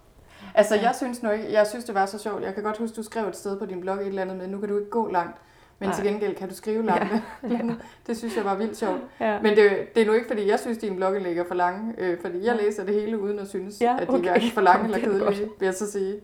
[0.56, 2.43] Altså, jeg synes nu ikke, jeg synes, det var så sjovt.
[2.43, 4.47] Jeg kan godt huske, du skrev et sted på din blog et eller andet med,
[4.47, 5.38] nu kan du ikke gå langt.
[5.80, 5.95] Men Nej.
[5.95, 7.14] til gengæld kan du skrive langt.
[7.49, 7.60] Ja.
[8.08, 9.01] det synes jeg var vildt sjovt.
[9.20, 9.41] Ja.
[9.41, 11.93] Men det, det er nu ikke, fordi jeg synes, din blogge ligger for lange.
[11.97, 14.01] Øh, fordi jeg læser det hele uden at synes, ja, okay.
[14.01, 16.20] at de er hverken for lange eller kedelige, vil jeg så sige.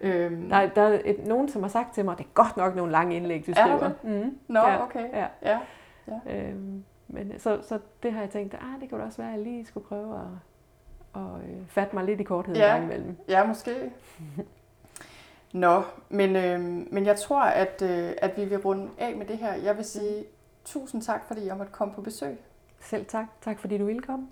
[0.00, 0.48] Øhm.
[0.48, 2.92] Der, der er et, nogen, som har sagt til mig, det er godt nok nogle
[2.92, 3.80] lange indlæg, du skriver.
[3.80, 3.94] Er det?
[4.04, 4.38] Mm.
[4.48, 4.82] Nå, ja.
[4.82, 5.04] okay.
[5.12, 5.26] Ja.
[5.42, 5.58] ja.
[6.08, 6.48] ja.
[6.48, 9.44] Øhm, men, så, så det har jeg tænkt, ah, det kunne også være, at jeg
[9.44, 10.26] lige skulle prøve at,
[11.18, 12.74] at øh, fatte mig lidt i korthed ja.
[12.74, 13.16] en gang imellem.
[13.28, 13.74] Ja, måske.
[15.52, 16.60] Nå, men, øh,
[16.90, 19.54] men jeg tror, at, øh, at vi vil runde af med det her.
[19.54, 20.24] Jeg vil sige
[20.64, 22.38] tusind tak, fordi jeg måtte komme på besøg.
[22.80, 23.24] Selv tak.
[23.44, 24.26] Tak, fordi du ville komme.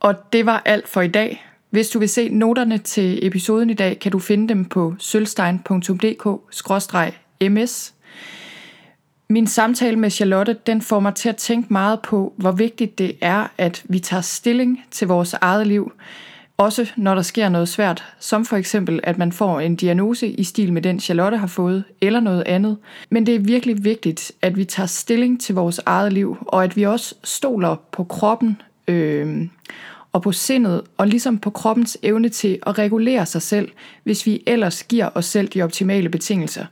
[0.00, 1.46] Og det var alt for i dag.
[1.70, 7.94] Hvis du vil se noterne til episoden i dag, kan du finde dem på sølvstein.dk-ms.
[9.32, 13.16] Min samtale med Charlotte, den får mig til at tænke meget på, hvor vigtigt det
[13.20, 15.92] er, at vi tager stilling til vores eget liv.
[16.56, 20.44] Også når der sker noget svært, som for eksempel, at man får en diagnose i
[20.44, 22.76] stil med den, Charlotte har fået, eller noget andet.
[23.10, 26.76] Men det er virkelig vigtigt, at vi tager stilling til vores eget liv, og at
[26.76, 29.48] vi også stoler på kroppen øh,
[30.12, 33.68] og på sindet, og ligesom på kroppens evne til at regulere sig selv,
[34.04, 36.64] hvis vi ellers giver os selv de optimale betingelser.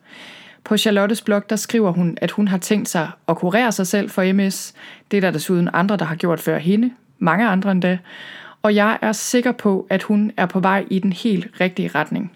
[0.65, 4.11] På Charlottes blog, der skriver hun, at hun har tænkt sig at kurere sig selv
[4.11, 4.75] for MS.
[5.11, 6.91] Det er der desuden andre, der har gjort før hende.
[7.19, 7.99] Mange andre endda
[8.63, 12.33] og jeg er sikker på, at hun er på vej i den helt rigtige retning.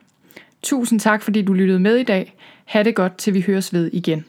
[0.63, 2.35] Tusind tak, fordi du lyttede med i dag.
[2.65, 4.25] Ha' det godt, til vi høres ved igen.